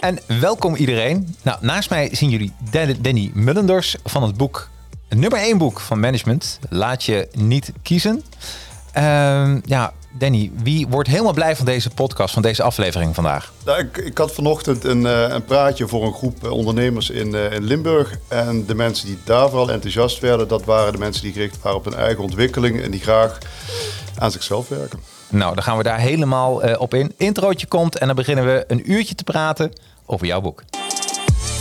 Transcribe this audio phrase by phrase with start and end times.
[0.00, 1.36] En welkom iedereen.
[1.42, 4.68] Nou, naast mij zien jullie Dan- Danny Mullenders van het boek,
[5.08, 6.58] nummer 1 boek van management.
[6.68, 8.24] Laat je niet kiezen.
[8.92, 13.52] Ehm, ja, Danny, wie wordt helemaal blij van deze podcast, van deze aflevering vandaag?
[13.64, 17.34] Nou, ik, ik had vanochtend een, eh, een praatje voor een groep eh, ondernemers in,
[17.34, 18.18] eh, in Limburg.
[18.28, 21.78] En de mensen die daar vooral enthousiast werden, dat waren de mensen die gericht waren
[21.78, 23.38] op hun eigen ontwikkeling en die graag
[24.18, 25.00] aan zichzelf werken.
[25.28, 27.12] Nou, dan gaan we daar helemaal eh, op in.
[27.16, 29.72] Introotje komt en dan beginnen we een uurtje te praten
[30.06, 30.62] over jouw boek.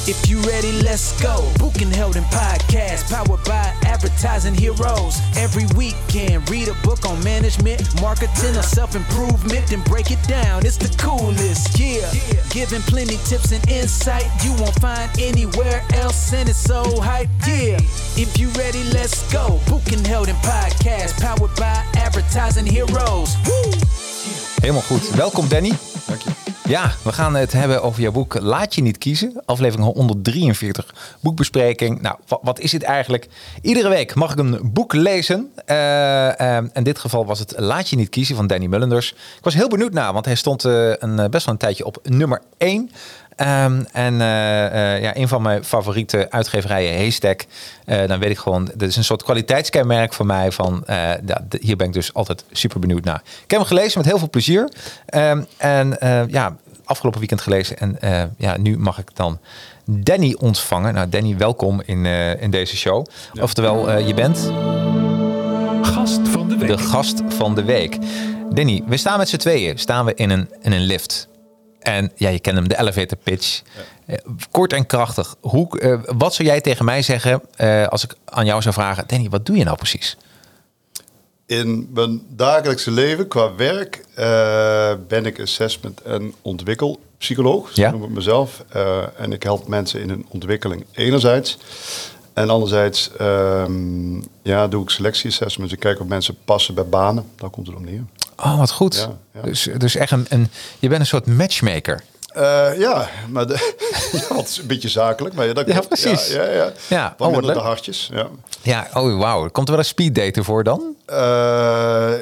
[0.05, 1.44] If you ready, let's go.
[1.58, 5.22] Podcast, by advertising heroes.
[5.38, 10.66] Every weekend, read a book on management, marketing, or self improvement, then break it down.
[10.66, 12.12] It's the coolest, yeah.
[12.50, 17.80] Giving plenty tips and insight you won't find anywhere else, and it's so hype, yeah.
[18.20, 19.59] If you ready, let's go.
[19.67, 23.36] Book and held in podcast, powered by advertising heroes.
[23.48, 23.72] Woo!
[24.62, 25.16] Helemaal goed.
[25.16, 25.73] Welkom Danny.
[26.08, 26.45] Dank je.
[26.67, 29.41] Ja, we gaan het hebben over jouw boek Laat je niet kiezen.
[29.45, 32.02] Aflevering 143, boekbespreking.
[32.02, 33.27] Nou, wa- wat is dit eigenlijk?
[33.61, 35.52] Iedere week mag ik een boek lezen.
[35.66, 39.11] Eh, in dit geval was het Laat je niet kiezen van Danny Mullenders.
[39.11, 41.99] Ik was heel benieuwd naar, want hij stond eh, een, best wel een tijdje op
[42.03, 42.91] nummer 1.
[43.36, 47.45] Ehm, en eh, eh, ja, een van mijn favoriete uitgeverijen, Haystack.
[47.86, 50.52] Eh, dan weet ik gewoon, dat is een soort kwaliteitskenmerk voor mij.
[50.52, 53.22] Van, ja, hier ben ik dus altijd super benieuwd naar.
[53.25, 54.69] Ik heb hem gelezen met heel veel plezier.
[55.06, 55.97] Ehm, en
[56.30, 57.78] ja, afgelopen weekend gelezen.
[57.78, 57.97] En
[58.38, 59.39] ja, nu mag ik dan
[59.86, 60.94] Danny ontvangen.
[60.94, 62.06] Nou, Danny, welkom in,
[62.39, 63.06] in deze show.
[63.41, 64.52] Oftewel, je bent
[65.81, 66.67] Gast van de week.
[66.67, 67.97] de gast van de week.
[68.50, 69.78] Danny, we staan met z'n tweeën.
[69.78, 71.28] Staan we in een, in een lift.
[71.86, 73.61] En ja, je kent hem, de elevator pitch.
[74.05, 74.17] Eh,
[74.52, 75.36] kort en krachtig.
[75.41, 79.03] Hoe, eh, wat zou jij tegen mij zeggen eh, als ik aan jou zou vragen...
[79.08, 80.17] Danny, wat doe je nou precies?
[81.45, 84.06] In mijn dagelijkse leven qua werk
[85.08, 87.69] ben ik assessment- en ontwikkelpsycholoog.
[87.73, 87.91] Zo Ja.
[87.91, 88.63] noem ik mezelf.
[89.17, 91.58] En ik help mensen in hun ontwikkeling enerzijds.
[92.33, 95.73] En anderzijds ehm, ja, doe ik selectie-assessments.
[95.73, 97.25] Ik kijk of mensen passen bij banen.
[97.35, 98.03] Daar komt het om neer.
[98.38, 98.96] Oh, wat goed.
[98.96, 99.41] Ja, ja.
[99.41, 100.50] Dus, dus echt een, een...
[100.79, 102.03] Je bent een soort matchmaker.
[102.35, 103.53] Eh, ja, maar de,
[104.29, 105.35] ja, het is een beetje zakelijk.
[105.35, 106.28] Maar ja, dat Ja, precies.
[106.28, 106.72] Ja, ja, ja.
[106.88, 108.09] Ja, Wat oh, de hartjes.
[108.13, 108.28] Ja.
[108.62, 109.50] Ja, oh wauw.
[109.50, 110.96] Komt er wel een speeddater voor dan?
[111.06, 112.13] Eh,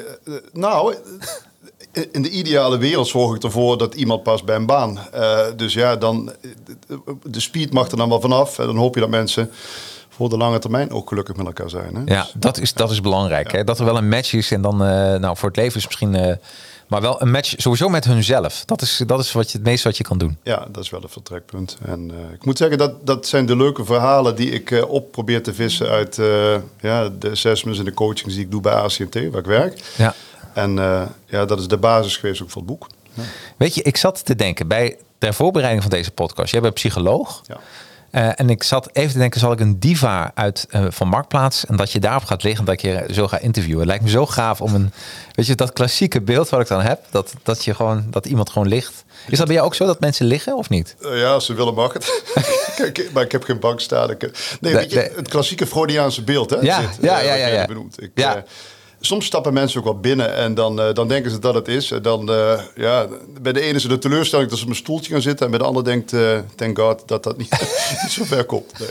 [0.52, 0.94] nou,
[2.12, 4.98] in de ideale wereld zorg ik ervoor dat iemand past bij een baan.
[5.12, 6.32] Eh, dus ja, dan,
[7.22, 8.58] de speed mag er dan wel vanaf.
[8.58, 9.50] En dan hoop je dat mensen
[10.16, 11.94] voor de lange termijn ook gelukkig met elkaar zijn.
[11.94, 12.14] Hè?
[12.14, 13.52] Ja, dat is, dat is belangrijk.
[13.52, 13.64] Hè?
[13.64, 16.14] Dat er wel een match is en dan, eh, nou, voor het leven is misschien,
[16.14, 16.36] eh,
[16.88, 18.64] maar wel een match sowieso met hunzelf.
[18.64, 20.38] Dat is, dat is wat je, het meeste wat je kan doen.
[20.42, 21.78] Ja, dat is wel een vertrekpunt.
[21.84, 25.12] En eh, ik moet zeggen, dat, dat zijn de leuke verhalen die ik eh, op
[25.12, 26.16] probeer te vissen uit
[26.80, 29.80] ja, de assessments en de coachings die ik doe bij ACMT, waar ik werk.
[29.96, 30.14] Ja.
[30.52, 30.74] En
[31.26, 32.86] ja, dat is de basis geweest ook voor het boek.
[33.12, 33.22] Ja.
[33.56, 36.52] Weet je, ik zat te denken bij ter voorbereiding van deze podcast.
[36.52, 37.42] Jij bent psycholoog.
[37.46, 37.60] Ja.
[38.14, 41.66] Eh, en ik zat even te denken, zal ik een diva uit eh, van Marktplaats
[41.66, 43.86] en dat je daarop gaat liggen, dat ik je zo ga interviewen.
[43.86, 44.92] Lijkt me zo gaaf om een,
[45.32, 48.50] weet je, dat klassieke beeld wat ik dan heb, dat, dat je gewoon, dat iemand
[48.50, 49.04] gewoon ligt.
[49.28, 50.96] Is dat bij jou ook zo dat mensen liggen of niet?
[51.00, 52.22] Eh, ja, als ze willen mag het.
[52.76, 54.10] Kijk, maar ik heb geen bank staan.
[54.10, 56.56] Ik, nee, weet je, het klassieke Freudiaanse beeld, hè?
[56.56, 57.68] Ja, zit, ja, ja, ja.
[57.96, 58.44] Ik, Ja.
[59.06, 61.90] Soms stappen mensen ook wel binnen en dan, eh, dan denken ze dat het is.
[61.90, 63.06] En dan, eh, ja,
[63.40, 65.44] bij de ene is het een teleurstelling dat ze op een stoeltje gaan zitten.
[65.44, 67.48] En bij de ander denkt, eh thank god, dat dat niet,
[68.10, 68.72] zo ver komt.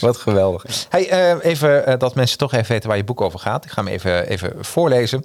[0.00, 0.86] Wat geweldig.
[0.88, 3.64] Hey, even dat mensen toch even weten waar je boek over gaat.
[3.64, 5.20] Ik ga hem even, even voorlezen.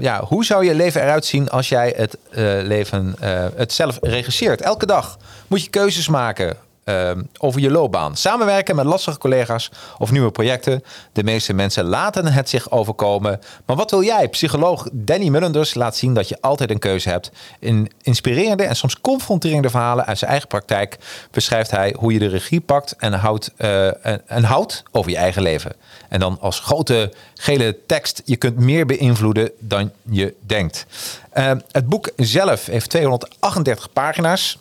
[0.00, 2.18] Ja, hoe zou je leven eruit zien als jij het
[2.66, 3.16] leven
[3.56, 4.60] het zelf regisseert?
[4.60, 6.56] Elke dag moet je keuzes maken
[6.88, 8.16] eh, over je loopbaan.
[8.16, 10.82] Samenwerken met lastige collega's of nieuwe projecten.
[11.12, 13.40] De meeste mensen laten het zich overkomen.
[13.64, 14.28] Maar wat wil jij?
[14.28, 17.30] Psycholoog Danny Mullenders laat zien dat je altijd een keuze hebt.
[17.58, 20.98] In inspirerende en soms confronterende verhalen uit zijn eigen praktijk
[21.30, 25.42] beschrijft hij hoe je de regie pakt en houdt, eh, en, houdt over je eigen
[25.42, 25.72] leven.
[26.08, 30.86] En dan als grote gele tekst: je kunt meer beïnvloeden dan je denkt.
[31.30, 34.58] Eh, het boek zelf heeft 238 pagina's.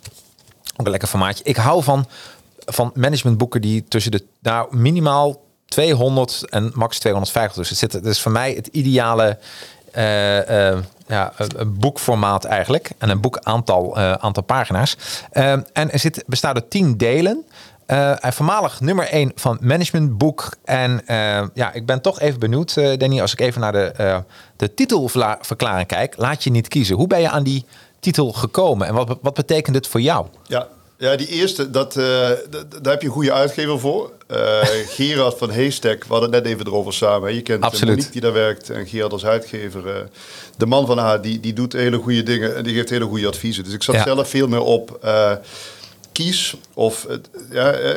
[0.77, 1.43] Ook een lekker formaatje.
[1.43, 2.05] Ik hou van,
[2.65, 7.67] van managementboeken die tussen de nou, minimaal 200 en max 250.
[7.67, 9.37] Dus het is voor mij het ideale
[9.91, 10.77] eh, eh,
[11.07, 12.89] ja, een- een boekformaat eigenlijk.
[12.97, 14.97] En een boekaantal eh, aantal pagina's.
[15.31, 17.45] Eh, en er zit, bestaat uit 10 delen.
[17.85, 20.49] Eh, en voormalig nummer 1 van managementboek.
[20.65, 23.83] En eh, ja, ik ben toch even benieuwd, eh, Danny, als ik even naar de,
[23.85, 24.17] eh,
[24.55, 26.13] de titelverklaring kijk.
[26.17, 26.95] Laat je niet kiezen.
[26.95, 27.65] Hoe ben je aan die
[27.99, 30.25] titel gekomen en wat, wat betekent het voor jou?
[30.47, 30.67] Ja,
[30.99, 32.03] Ja, die eerste, dat, eh,
[32.81, 34.11] daar heb je een goede uitgever voor.
[34.27, 34.61] Eh,
[34.97, 37.29] Gerard van Heestek, we hadden het net even erover samen.
[37.29, 37.35] hè.
[37.35, 37.89] Je kent eh, Absoluut.
[37.95, 39.87] Monique die daar werkt en Gerard als uitgever.
[39.89, 40.01] eh,
[40.57, 43.27] de man van haar, die, die doet hele goede dingen en die geeft hele goede
[43.27, 43.63] adviezen.
[43.63, 44.03] Dus ik zat Ja.
[44.03, 45.31] zelf veel meer op eh,
[46.11, 47.95] kies of het, ja, eh,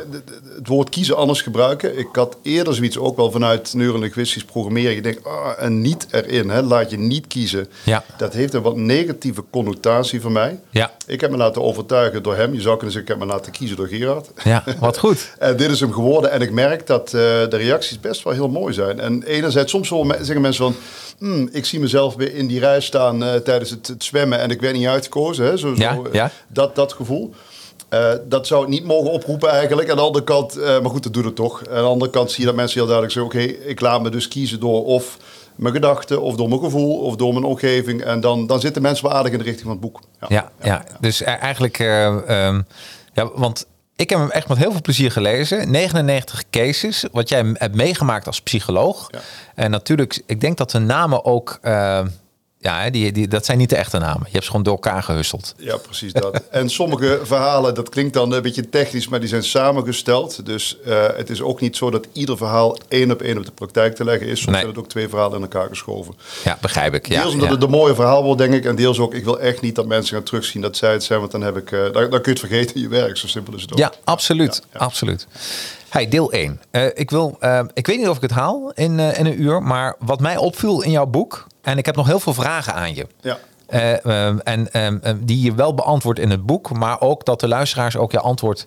[0.57, 1.99] het woord kiezen anders gebruiken.
[1.99, 4.95] Ik had eerder zoiets ook wel vanuit neurolinguistisch programmeren.
[4.95, 7.69] Je denkt, ah, en niet erin, hè, laat je niet kiezen.
[7.85, 8.05] Ja.
[8.17, 10.61] Dat heeft een wat negatieve connotatie voor mij.
[10.71, 10.93] Ja.
[11.07, 12.55] Ik heb me laten overtuigen door hem.
[12.55, 14.31] Je zou kunnen zeggen, ik heb me laten kiezen door Gerard.
[14.45, 15.29] Ja, wat goed.
[15.39, 16.31] En dit is hem geworden.
[16.31, 19.01] En ik merk dat eh, de reacties best wel heel mooi zijn.
[19.01, 20.75] En enerzijds, soms zeggen mensen van...
[21.19, 24.39] "Hmm, ik zie mezelf weer in die rij staan eh, tijdens het, het zwemmen...
[24.39, 25.45] en ik werd niet uitgekozen.
[25.45, 25.57] Hè?
[25.57, 26.31] Zo, zo, ja.
[26.49, 27.35] Dat, dat gevoel.
[27.91, 29.91] Eh, dat zou ik niet mogen oproepen eigenlijk.
[29.91, 31.69] Aan de andere kant, eh, maar goed, dat doet het toch.
[31.69, 33.41] Aan de andere kant zie je dat mensen heel duidelijk zeggen...
[33.41, 35.17] oké, ik laat me dus kiezen door of
[35.61, 36.23] mijn gedachten...
[36.23, 38.03] of door mijn gevoel, of door mijn omgeving.
[38.03, 40.01] En dan, dan zitten mensen wel aardig in de richting van het boek.
[40.29, 42.63] Ja, ja, dus eh, eigenlijk, eh, ehm,
[43.13, 43.67] ja, want
[43.97, 45.71] ik heb hem echt met heel veel plezier gelezen.
[45.71, 49.09] 99 cases, wat jij hebt meegemaakt als psycholoog.
[49.11, 49.19] Ja.
[49.55, 51.59] En natuurlijk, ik denk dat de namen ook,
[52.63, 54.23] ja, die, die, dat zijn niet de echte namen.
[54.25, 55.55] Je hebt ze gewoon door elkaar gehusteld.
[55.57, 56.43] Ja, precies dat.
[56.51, 60.47] en sommige verhalen, dat klinkt dan een beetje technisch, maar die zijn samengesteld.
[60.47, 63.53] Dus eh, het is ook niet zo dat ieder verhaal één op één op de
[63.53, 64.41] praktijk te leggen is.
[64.41, 64.61] Soms Nee.
[64.61, 66.15] zijn het ook twee verhalen in elkaar geschoven.
[66.45, 67.09] Ja, begrijp ik.
[67.09, 67.55] Ja, deels omdat ja.
[67.55, 68.65] het een mooie verhaal wordt, denk ik.
[68.65, 71.21] En deels ook, ik wil echt niet dat mensen gaan terugzien dat zij het zijn.
[71.21, 73.17] Want dan, heb ik, eh, dan, dan kun je het vergeten in je werk.
[73.17, 73.79] Zo simpel is het ook.
[73.79, 74.63] Ja, absoluut.
[74.73, 75.27] Ja, absoluut.
[75.89, 76.61] Hey, deel 1.
[76.95, 79.63] ik, wil, eh, ik weet niet of ik het haal in, eh, in een uur,
[79.63, 82.95] maar wat mij opviel in jouw boek, en ik heb nog heel veel vragen aan
[82.95, 83.07] je.
[83.21, 83.39] Ja.
[83.67, 87.41] Eh, ehm, en ehm, ehm, die je wel beantwoordt in het boek, maar ook dat
[87.41, 88.67] de luisteraars ook je antwoord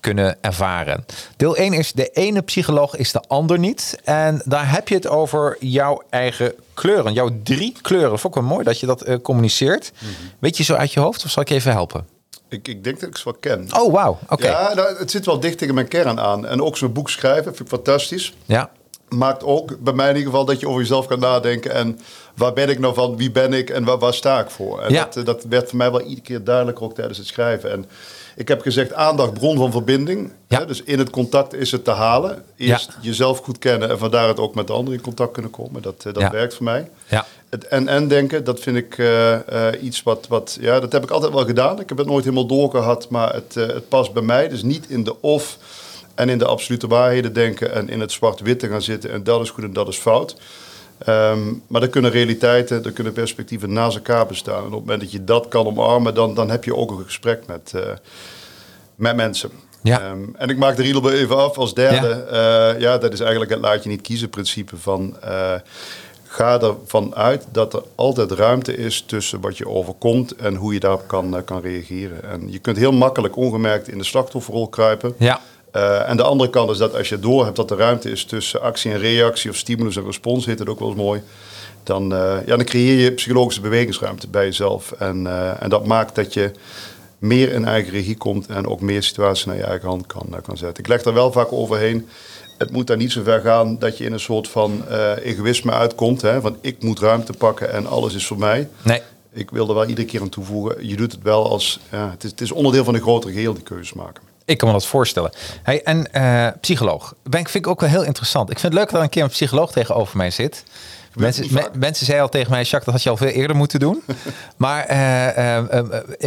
[0.00, 1.04] kunnen ervaren.
[1.36, 3.98] Deel 1 is de ene psycholoog is de ander niet.
[4.04, 7.12] En daar heb je het over jouw eigen kleuren.
[7.12, 8.18] Jouw drie kleuren.
[8.18, 9.92] Vond ik wel mooi dat je dat eh, communiceert.
[9.98, 10.10] Mhm.
[10.38, 12.06] Weet je zo uit je hoofd of zal ik je even helpen?
[12.48, 13.68] Ik, ik denk dat ik ze wel ken.
[13.70, 14.18] Oh, wauw.
[14.28, 14.46] Oké.
[14.46, 16.46] Ja, nou, het zit wel dicht tegen mijn kern aan.
[16.46, 18.34] En ook zo'n boek schrijven vind ik fantastisch.
[18.44, 18.70] Ja.
[19.14, 21.72] Maakt ook bij mij in ieder geval dat je over jezelf kan nadenken.
[21.74, 21.98] En
[22.36, 23.16] waar ben ik nou van?
[23.16, 23.70] Wie ben ik?
[23.70, 24.80] En waar, waar sta ik voor?
[24.80, 25.04] En Ja.
[25.04, 27.70] dat, eh, dat werd voor mij wel iedere keer duidelijker ook tijdens het schrijven.
[27.70, 27.86] En
[28.36, 30.32] ik heb gezegd aandacht, bron van verbinding.
[30.48, 30.58] Ja.
[30.58, 32.44] Hè, dus in het contact is het te halen.
[32.56, 32.94] Eerst Ja.
[33.00, 35.82] jezelf goed kennen en van daaruit ook met de anderen in contact kunnen komen.
[35.82, 36.90] Dat, eh, dat werkt voor mij.
[37.08, 37.26] Ja.
[37.50, 39.38] Het en-en denken, dat vind ik eh,
[39.80, 40.58] iets wat, wat...
[40.60, 41.80] Ja, dat heb ik altijd wel gedaan.
[41.80, 44.48] Ik heb het nooit helemaal doorgehad, maar het, het past bij mij.
[44.48, 45.58] Dus niet in de of
[46.14, 47.72] en in de absolute waarheden denken...
[47.72, 50.36] en in het zwart-witte gaan zitten en dat is goed en dat is fout.
[50.98, 54.58] Ehm, maar er kunnen realiteiten, er kunnen perspectieven naast elkaar bestaan.
[54.58, 57.04] En op het moment dat je dat kan omarmen, dan, dan heb je ook een
[57.04, 57.82] gesprek met, eh,
[58.94, 59.50] met mensen.
[59.82, 60.00] Ja.
[60.00, 62.26] Ehm, en ik maak de riedel even af als derde.
[62.30, 62.74] Ja.
[62.78, 65.16] ja, dat is eigenlijk het laat je niet kiezen principe van...
[65.20, 65.54] eh,
[66.32, 70.80] ga ervan uit dat er altijd ruimte is tussen wat je overkomt en hoe je
[70.80, 72.24] daarop kan, eh, kan reageren.
[72.24, 75.14] En je kunt heel makkelijk ongemerkt in de slachtofferrol kruipen.
[75.18, 75.40] Ja.
[75.72, 78.24] Eh, en de andere kant is dat als je door hebt dat er ruimte is
[78.24, 81.22] tussen actie en reactie of stimulus en respons, heet het ook wel eens mooi.
[81.82, 84.92] Dan, eh, ja, dan creëer je psychologische bewegingsruimte bij jezelf.
[84.92, 86.50] En, eh, en dat maakt dat je
[87.18, 90.56] meer in eigen regie komt en ook meer situaties naar je eigen hand kan, kan
[90.56, 90.84] zetten.
[90.84, 92.08] Ik leg daar wel vaak overheen.
[92.58, 94.84] Het moet daar niet zo ver gaan dat je in een soort van
[95.22, 96.22] egoïsme uitkomt.
[96.22, 98.68] Hè, van ik moet ruimte pakken en alles is voor mij.
[98.82, 99.00] Nee.
[99.32, 100.88] Ik wil er wel iedere keer aan toevoegen.
[100.88, 101.80] Je doet het wel als.
[101.90, 104.31] Ja, het, is, het is onderdeel van een grotere geheel, die keuzes maken.
[104.44, 105.30] Ik kan me dat voorstellen.
[105.62, 107.14] Hey, en eh, psycholoog.
[107.22, 108.50] Ben, vind ik ook wel heel interessant.
[108.50, 110.64] Ik vind het leuk dat een keer een psycholoog tegenover mij zit.
[111.14, 113.80] Mensen, me- mensen zeiden al tegen mij, Jacques, dat had je al veel eerder moeten
[113.80, 114.02] doen.
[114.56, 114.86] maar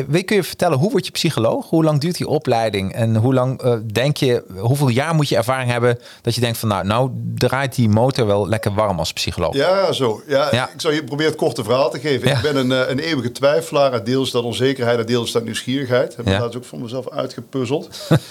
[0.08, 1.70] weet- kun je vertellen, hoe word je psycholoog?
[1.70, 2.94] Hoe lang duurt die opleiding?
[2.94, 3.62] En hoe lang
[3.92, 7.76] denk je, hoeveel jaar moet je ervaring hebben dat je denkt van, nou, nou draait
[7.76, 9.56] die motor wel lekker warm als psycholoog?
[9.56, 10.22] Ja, zo.
[10.28, 10.70] Ja, Ja.
[10.74, 12.28] Ik zal je proberen het korte verhaal te geven.
[12.28, 12.36] Ja.
[12.36, 14.04] Ik ben een, een eeuwige twijfelaar.
[14.04, 16.16] Deels dat onzekerheid en deels dat nieuwsgierigheid.
[16.16, 16.40] Heb ik Ja.
[16.40, 17.90] laatst ook voor mezelf uitgepuzzeld.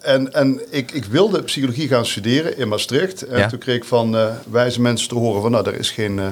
[0.00, 3.26] En en ik, ik wilde psychologie gaan studeren in Maastricht.
[3.26, 4.16] En toen kreeg ik van
[4.50, 5.50] wijze mensen te horen van...
[5.50, 6.26] nou, er is geen eh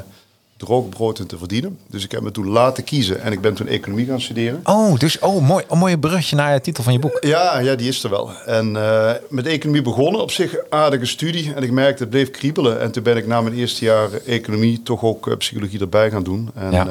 [0.57, 1.79] droog brood in te verdienen.
[1.87, 3.21] Dus ik heb me toen laten kiezen.
[3.23, 4.61] En ik ben toen economie gaan studeren.
[4.65, 7.17] Oh, dus oh, mooi, een mooie brugje naar de titel van je boek.
[7.21, 8.31] Ja, ja, die is er wel.
[8.47, 10.21] En eh, met economie begonnen.
[10.21, 11.55] Op zich aardige studie.
[11.55, 12.81] En ik merkte, het bleef kriebelen.
[12.81, 16.23] En toen ben ik na mijn eerste jaar economie toch ook eh, psychologie erbij gaan
[16.23, 16.51] doen.
[16.55, 16.85] En Ja.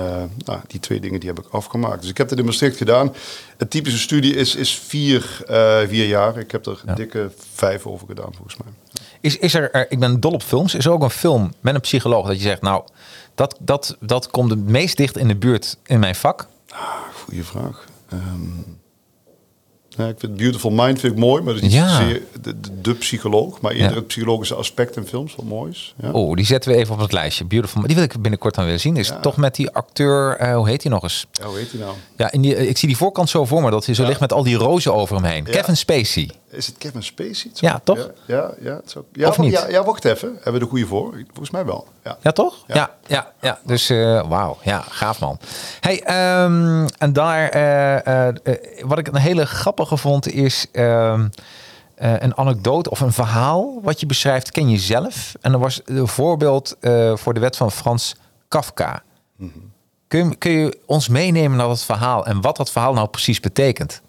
[0.45, 2.01] nou, die twee dingen die heb ik afgemaakt.
[2.01, 3.13] Dus ik heb het in Maastricht gedaan.
[3.57, 5.41] Het typische studie is, is vier,
[5.88, 6.38] vier jaar.
[6.38, 6.93] Ik heb er Ja.
[6.93, 8.67] dikke vijf over gedaan, volgens mij.
[9.27, 11.75] Is, is er, er- ik ben dol op films, is er ook een film met
[11.75, 12.84] een psycholoog dat je zegt, nou,
[13.36, 16.48] dat, dat, dat komt het meest dicht in de buurt in mijn vak?
[17.25, 17.86] Goeie vraag.
[18.10, 18.22] Ehm,
[19.89, 22.00] Ja, ik vind Beautiful Mind vind ik mooi, maar dat is niet Ja.
[22.00, 23.96] de, de, de psycholoog, maar eerder Ja.
[23.96, 25.93] het psychologische aspect in films, wat mooi is.
[26.01, 26.12] Ja.
[26.12, 27.46] Oh, die zetten we even op het lijstje.
[27.46, 27.81] Beautiful.
[27.81, 28.98] Die wil ik binnenkort dan weer zien.
[28.98, 31.25] Is toch met die acteur, eh, hoe heet hij nog eens?
[31.31, 31.93] Ja, hoe heet hij nou?
[32.17, 34.19] Ja, in die, eh, ik zie die voorkant zo voor me, dat hij zo ligt
[34.19, 35.43] met al die rozen over hem heen.
[35.43, 36.29] Kevin Spacey.
[36.50, 37.51] Is het Kevin Spacey?
[37.54, 37.98] Ja, toch?
[37.98, 39.51] Ja, ja, ja, ook- ja, Of niet?
[39.51, 40.34] Ja, ja, wacht even.
[40.34, 41.12] Hebben we de goede voor?
[41.27, 41.88] Volgens mij wel.
[42.04, 42.18] Ja.
[42.22, 42.63] Ja, toch?
[42.68, 42.75] Ja.
[42.75, 43.60] Ja, ja, ja.
[43.66, 45.39] Dus eh, wauw, ja, gaaf man.
[45.80, 48.36] Hey, ehm, en daar, eh, eh,
[48.86, 51.27] wat ik een hele grappige vond, is ehm,
[51.96, 55.34] eh, een anekdote of een verhaal wat je beschrijft, ken je zelf.
[55.42, 56.75] En er was een voorbeeld
[57.13, 58.16] voor de wet van Frans
[58.48, 59.04] Kafka.
[60.08, 63.39] Kun, je, kun je ons meenemen naar dat verhaal en wat dat verhaal nou precies
[63.39, 64.01] betekent?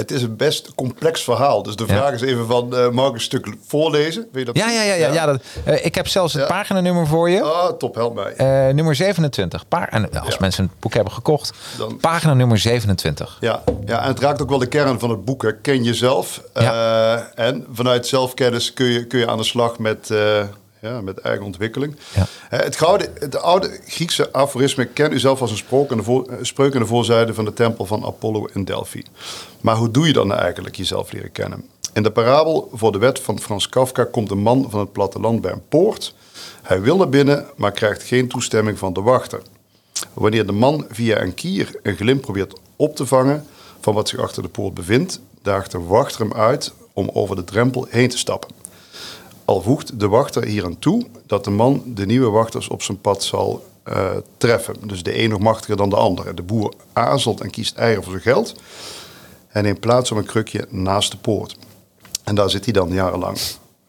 [0.00, 1.62] Het is een best complex verhaal.
[1.62, 1.94] Dus de Ja.
[1.96, 4.22] vraag is even van, eh mag ik een stuk voorlezen?
[4.32, 4.56] Weet je dat?
[4.64, 5.12] Ja, ja, ja, ja.
[5.12, 7.42] ja dat, eh, ik heb zelfs het paginanummer voor je.
[7.42, 8.32] Ah, top, help mij.
[8.32, 9.68] Eh, nummer 27.
[9.68, 13.36] Pa en als mensen een boek hebben gekocht, Dan- pagina nummer 27.
[13.40, 15.42] Ja, ja, en het raakt ook wel de kern van het boek.
[15.42, 15.56] Hè.
[15.60, 16.42] Ken jezelf.
[17.34, 20.10] En vanuit zelfkennis kun je, kun je aan de slag met,
[20.80, 21.96] ja, met eigen ontwikkeling.
[22.14, 22.26] Ja.
[22.48, 26.74] Het, gouden, het oude Griekse aforisme ken uzelf als een spreuk aan, de voor, spreuk
[26.74, 29.02] aan de voorzijde van de tempel van Apollo in Delphi.
[29.60, 31.64] Maar hoe doe je dan eigenlijk jezelf leren kennen?
[31.92, 35.40] In de parabel voor de wet van Frans Kafka komt een man van het platteland
[35.40, 36.14] bij een poort.
[36.62, 39.42] Hij wil naar binnen, maar krijgt geen toestemming van de wachter.
[40.12, 43.46] Wanneer de man via een kier een glimp probeert op te vangen
[43.80, 47.44] van wat zich achter de poort bevindt, daagt de wachter hem uit om over de
[47.44, 48.59] drempel heen te stappen.
[49.50, 53.00] Al voegt de wachter hier aan toe dat de man de nieuwe wachters op zijn
[53.00, 54.76] pad zal eh, treffen.
[54.82, 56.34] Dus de een nog machtiger dan de ander.
[56.34, 58.54] De boer aarzelt en kiest eieren voor zijn geld
[59.48, 61.56] en neemt plaats op een krukje naast de poort.
[62.24, 63.38] En daar zit hij dan jarenlang.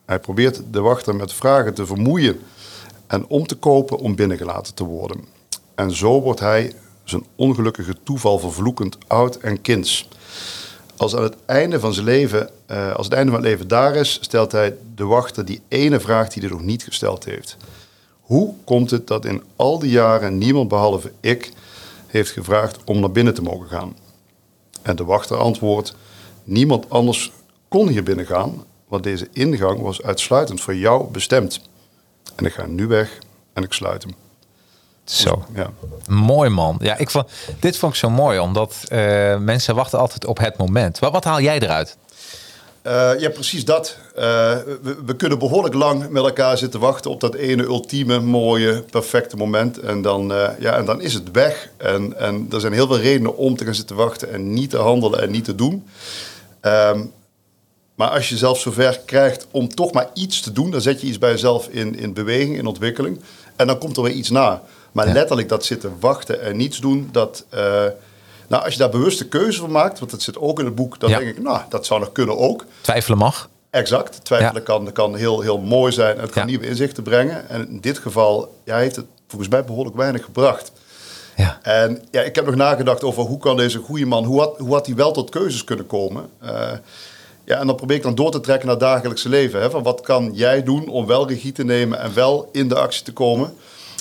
[0.05, 2.39] Hij probeert de wachter met vragen te vermoeien
[3.07, 5.25] en om te kopen om binnengelaten te worden.
[5.75, 10.09] En zo wordt hij zijn ongelukkige toeval vervloekend oud en kinds.
[11.01, 13.95] Als aan het einde van zijn leven, eh, als het einde van het leven daar
[13.95, 17.57] is, stelt hij de wachter die ene vraag die hij nog niet gesteld heeft.
[18.19, 21.51] Hoe komt het dat in al die jaren niemand behalve ik
[22.07, 23.95] heeft gevraagd om naar binnen te mogen gaan?
[24.81, 25.95] En de wachter antwoordt:
[26.43, 27.31] Niemand anders
[27.67, 31.61] kon hier binnen gaan, want deze ingang was uitsluitend voor jou bestemd.
[32.35, 33.17] En ik ga nu weg
[33.53, 34.13] en ik sluit hem.
[35.05, 35.43] Zo.
[35.55, 35.69] Ja.
[36.07, 36.77] Mooi man.
[36.81, 37.27] Ja, ik vond,
[37.59, 40.99] dit vond ik zo mooi, omdat eh, mensen wachten altijd op het moment.
[40.99, 41.97] Wat, wat haal jij eruit?
[42.81, 43.97] Eh, ja, precies dat.
[44.15, 44.23] Eh,
[44.81, 49.35] we, we kunnen behoorlijk lang met elkaar zitten wachten op dat ene ultieme, mooie, perfecte
[49.35, 49.79] moment.
[49.79, 51.69] En dan, ja, en dan is het weg.
[51.77, 54.77] En, en er zijn heel veel redenen om te gaan zitten wachten en niet te
[54.77, 55.87] handelen en niet te doen.
[56.61, 57.03] Ehm,
[57.95, 61.07] maar als je zelf zover krijgt om toch maar iets te doen, dan zet je
[61.07, 63.21] iets bij jezelf in, in beweging, in ontwikkeling.
[63.55, 64.61] En dan komt er weer iets na.
[64.91, 65.13] Maar Ja.
[65.13, 67.45] letterlijk dat zitten wachten en niets doen, dat...
[67.49, 67.85] eh,
[68.47, 70.99] nou, als je daar bewuste keuze van maakt, want dat zit ook in het boek,
[70.99, 71.17] dan Ja.
[71.19, 72.65] denk ik, nou, dat zou nog kunnen ook.
[72.81, 73.49] Twijfelen mag.
[73.69, 74.25] Exact.
[74.25, 74.59] Twijfelen Ja.
[74.61, 77.49] kan, kan heel, heel mooi zijn en het kan nieuwe inzichten brengen.
[77.49, 80.71] En in dit geval ja, heeft het volgens mij behoorlijk weinig gebracht.
[81.35, 81.59] Ja.
[81.61, 84.73] En ja, ik heb nog nagedacht over hoe kan deze goede man, hoe had, hoe
[84.73, 86.29] had hij wel tot keuzes kunnen komen?
[86.39, 86.71] Eh,
[87.45, 89.61] ja, en dan probeer ik dan door te trekken naar het dagelijkse leven.
[89.61, 92.75] Hè, van wat kan jij doen om wel regie te nemen en wel in de
[92.75, 93.53] actie te komen?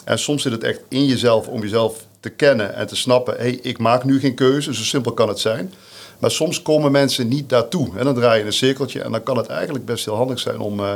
[0.04, 3.36] En soms zit het echt in jezelf om jezelf te kennen en te snappen...
[3.36, 5.72] hey, ik maak nu geen keuze, zo simpel kan het zijn.
[6.18, 7.98] Maar soms komen mensen niet daartoe.
[7.98, 10.58] En dan draai je een cirkeltje en dan kan het eigenlijk best heel handig zijn
[10.58, 10.80] om...
[10.80, 10.92] eh,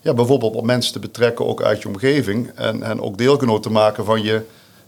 [0.00, 2.50] ja, bijvoorbeeld op mensen te betrekken, ook uit je omgeving.
[2.54, 4.42] En, en ook deelgenoot te maken van je,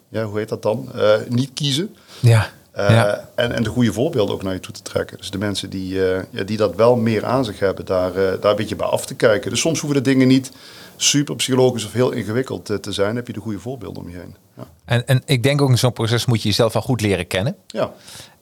[0.09, 0.89] ja, hoe heet dat dan?
[0.95, 1.97] Eh, niet kiezen.
[2.21, 2.51] Ja.
[2.73, 3.29] Eh, ja.
[3.35, 5.17] en, en de goede voorbeelden ook naar je toe te trekken.
[5.17, 8.41] Dus de mensen die, eh, ja, die dat wel meer aan zich hebben, daar, eh,
[8.41, 9.51] daar een beetje bij af te kijken.
[9.51, 10.53] Dus soms hoeven de dingen niet
[10.97, 13.17] super psychologisch of heel ingewikkeld te zijn.
[13.17, 14.37] Heb je de goede voorbeelden om je heen.
[14.57, 14.65] Ja.
[14.85, 17.57] En, en ik denk ook in zo'n proces moet je jezelf wel goed leren kennen.
[17.67, 17.93] ja.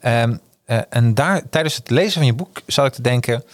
[0.01, 0.37] Ehm,
[0.69, 3.45] eh, en daar, tijdens het lezen van je boek, zat ik te denken: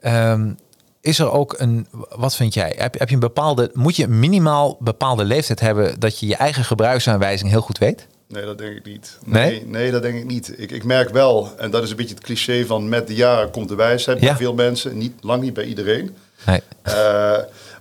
[0.00, 0.52] ehm,
[1.00, 2.74] is er ook een, wat vind jij?
[2.76, 6.36] Heb, heb je een bepaalde, moet je een minimaal bepaalde leeftijd hebben dat je je
[6.36, 8.06] eigen gebruiksaanwijzing heel goed weet?
[8.28, 9.18] Nee, dat denk ik niet.
[9.24, 9.50] Nee?
[9.50, 10.54] Nee, nee dat denk ik niet.
[10.56, 13.50] Ik, ik merk wel, en dat is een beetje het cliché van met de jaren
[13.50, 14.26] komt de wijsheid Ja.
[14.26, 14.98] bij veel mensen.
[14.98, 16.16] Niet, lang niet bij iedereen.
[16.46, 16.60] Nee.
[16.82, 16.92] Eh,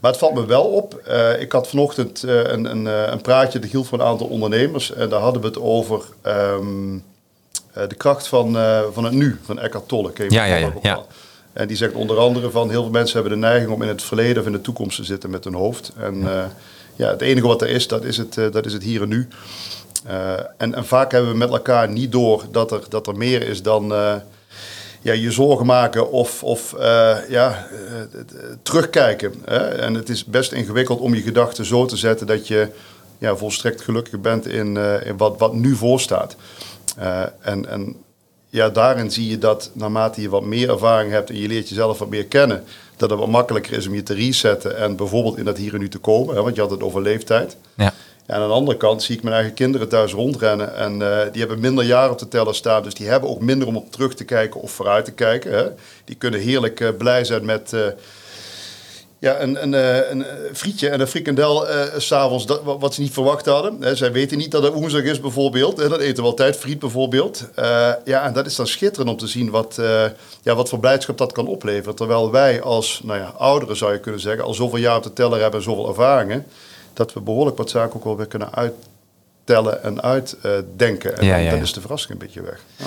[0.02, 0.96] maar het valt me wel op.
[0.96, 4.94] Eh, ik had vanochtend eh, een, een, een praatje dat hield voor een aantal ondernemers.
[4.94, 6.96] En daar hadden we het over ehm,
[7.74, 8.58] eh, de kracht van,
[8.94, 10.12] van het nu, van Eckhart Tolle.
[10.14, 11.06] Ken je Ja, ja, ja, ja.
[11.54, 14.04] En die zegt onder andere van heel veel mensen hebben de neiging om in het
[14.04, 15.92] verleden of in de toekomst te zitten met hun hoofd.
[15.98, 16.24] En
[16.96, 19.28] ja, het enige wat er is, dat is het, dat is het hier en nu.
[20.06, 23.48] Eh, en, en vaak hebben we met elkaar niet door dat er, dat er meer
[23.48, 24.16] is dan eh,
[25.02, 27.68] ja, je zorgen maken of, of eh, ja,
[28.62, 29.34] terugkijken.
[29.46, 29.58] Hè?
[29.58, 32.68] En het is best ingewikkeld om je gedachten zo te zetten dat je
[33.18, 36.36] ja, volstrekt gelukkig bent in, in wat, wat nu voorstaat.
[37.42, 37.96] En, en
[38.50, 42.00] ja, daarin zie je dat naarmate je wat meer ervaring hebt en je leert jezelf
[42.00, 42.64] wat meer kennen,
[42.98, 45.80] dat het wat makkelijker is om je te resetten en bijvoorbeeld in dat hier en
[45.80, 46.36] nu te komen.
[46.36, 47.58] Hè, want je had het over leeftijd.
[47.76, 47.94] Ja.
[48.26, 50.76] En aan de andere kant zie ik mijn eigen kinderen thuis rondrennen.
[50.76, 52.84] En eh, die hebben minder jaren op de teller staan.
[52.84, 55.52] Dus die hebben ook minder om op terug te kijken of vooruit te kijken.
[55.52, 55.66] Hè.
[56.06, 57.82] Die kunnen heerlijk eh, blij zijn met eh,
[59.20, 59.74] ja, een, een,
[60.12, 61.66] een frietje en een frikandel
[61.98, 62.46] s'avonds.
[62.64, 63.82] Wat, ze niet verwacht hadden.
[63.82, 63.96] Hè.
[63.96, 65.80] Zij weten niet dat het woensdag is bijvoorbeeld.
[65.80, 67.50] En dat eten we altijd, friet bijvoorbeeld.
[68.06, 69.80] Ja, en dat is dan schitterend om te zien wat,
[70.42, 71.96] ja, wat voor blijdschap dat kan opleveren.
[71.96, 75.14] Terwijl wij als nou ja, ouderen, zou je kunnen zeggen, al zoveel jaar op de
[75.14, 76.46] teller hebben en zoveel ervaringen.
[76.94, 81.18] Dat we behoorlijk wat zaken ook wel weer kunnen uittellen en uitdenken.
[81.18, 81.64] en Ja, dan, ja, dan ja.
[81.64, 82.64] is de verrassing een beetje weg.
[82.76, 82.86] Ja.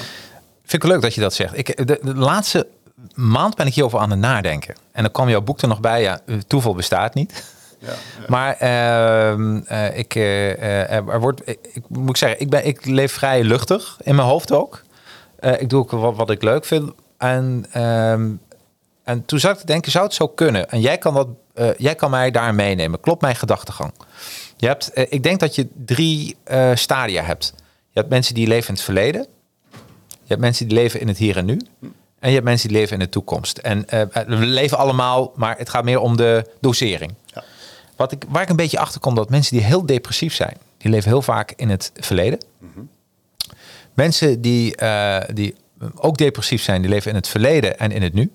[0.67, 1.59] Vind ik leuk dat je dat zegt.
[1.59, 2.67] Ik, de, de laatste
[3.15, 4.75] maand ben ik hierover aan het nadenken.
[4.93, 6.03] En dan kwam jouw boek er nog bij.
[6.03, 7.45] Ja, eh, toeval bestaat niet.
[7.79, 7.95] Ja, ja.
[8.35, 13.13] Maar ehm, eh, ik, eh, er wordt, ik, ik moet zeggen, ik, ben, ik leef
[13.13, 14.85] vrij luchtig in mijn hoofd ook.
[15.59, 16.93] Ik doe ook wat, wat ik leuk vind.
[17.19, 18.31] En, ehm,
[19.05, 20.71] en toen zat ik te denken, zou het zo kunnen?
[20.71, 23.01] En jij kan, dat, eh, jij kan mij daar meenemen.
[23.01, 23.93] Klopt mijn gedachtegang?
[24.57, 27.53] Je hebt, eh, ik denk dat je drie eh, stadia hebt.
[27.91, 29.27] Je hebt mensen die leven in het verleden.
[30.09, 31.61] Je hebt mensen die leven in het hier en nu.
[32.19, 33.59] En je hebt mensen die leven in de toekomst.
[33.59, 33.85] En
[34.27, 37.15] we leven allemaal, maar het gaat meer om de dosering.
[37.27, 37.45] Ja.
[37.97, 40.91] Wat ik, waar ik een beetje achter kom, dat mensen die heel depressief zijn, die
[40.91, 42.39] leven heel vaak in het verleden.
[43.95, 44.77] Mensen die,
[45.33, 45.55] die
[45.95, 48.31] ook depressief zijn, die leven in het verleden en in het nu.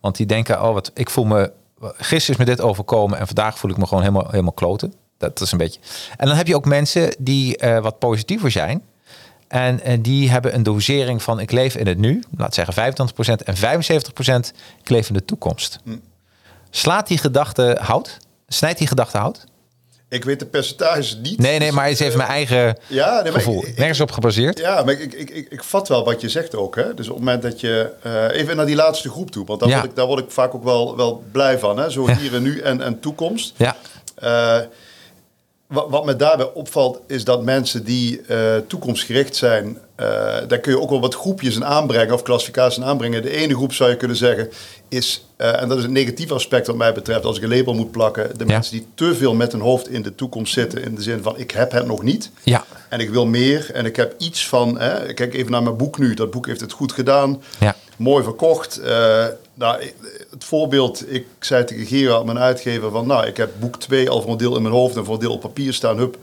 [0.00, 3.58] Want die denken, oh wat, ik voel me, gisteren is me dit overkomen en vandaag
[3.58, 4.94] voel ik me gewoon helemaal, helemaal kloten.
[5.18, 5.80] Dat is een beetje.
[6.16, 8.82] En dan heb je ook mensen die eh, wat positiever zijn.
[9.48, 13.44] En, en die hebben een dosering van ik leef in het nu, laat zeggen 25%
[13.44, 15.80] en 75% ik leef in de toekomst.
[16.70, 18.18] Slaat die gedachte hout?
[18.48, 19.44] Snijdt die gedachte hout?
[20.10, 21.38] Ik weet de percentages niet.
[21.38, 23.66] Nee, nee, maar het is even mijn eigen Ja, nee, gevoel.
[23.66, 24.58] ik- Nergens op gebaseerd.
[24.58, 26.76] Ja, maar ik, ik, ik, ik vat wel wat je zegt ook.
[26.76, 26.94] Hè?
[26.94, 27.90] Dus op het moment dat je...
[28.02, 29.46] eh, even naar die laatste groep toe.
[29.46, 29.74] Want daar, Ja.
[29.78, 31.78] word, ik, daar word ik vaak ook wel, wel blij van.
[31.78, 31.90] Hè?
[31.90, 33.52] Zo hier en nu en, en toekomst.
[33.56, 33.76] Ja,
[34.14, 34.58] Eh,
[35.70, 38.36] wat, wat me daarbij opvalt is dat mensen die eh,
[38.66, 40.06] toekomstgericht zijn, eh,
[40.48, 43.22] daar kun je ook wel wat groepjes in aanbrengen of klassificaties in aanbrengen.
[43.22, 44.48] De ene groep zou je kunnen zeggen
[44.88, 47.74] is, eh, en dat is een negatief aspect wat mij betreft, als ik een label
[47.74, 48.50] moet plakken, de Ja.
[48.52, 51.38] mensen die te veel met hun hoofd in de toekomst zitten, in de zin van
[51.38, 52.30] ik heb het nog niet.
[52.42, 55.76] ja, En ik wil meer en ik heb iets van, hè, kijk even naar mijn
[55.76, 57.76] boek nu, dat boek heeft het goed gedaan, ja.
[58.00, 58.76] Mooi verkocht.
[58.78, 59.82] Eh, nou,
[60.30, 64.22] het voorbeeld, ik zei tegen Gerard, mijn uitgever, van nou, ik heb boek 2 al
[64.22, 66.16] voor een deel in mijn hoofd en voor een deel op papier staan, hup,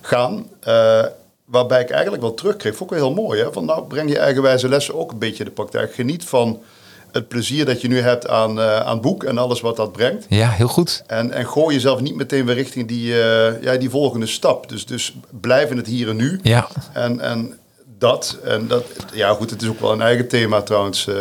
[0.00, 0.46] gaan.
[0.60, 1.04] Eh,
[1.44, 4.18] waarbij ik eigenlijk wel terugkreeg, vond ik wel heel mooi, hè, van nou, breng je
[4.18, 5.94] eigenwijze lessen ook een beetje in de praktijk.
[5.94, 6.60] Geniet van
[7.12, 9.92] het plezier dat je nu hebt aan, eh, aan het boek en alles wat dat
[9.92, 10.26] brengt.
[10.28, 11.02] Ja, heel goed.
[11.06, 13.14] En, en gooi jezelf niet meteen weer richting die,
[13.60, 14.68] ja, die volgende stap.
[14.68, 16.40] Dus, dus blijf in het hier en nu.
[16.42, 17.58] Ja, En, en
[17.98, 21.06] dat, en dat, ja goed, het is ook wel een eigen thema trouwens.
[21.06, 21.14] eh,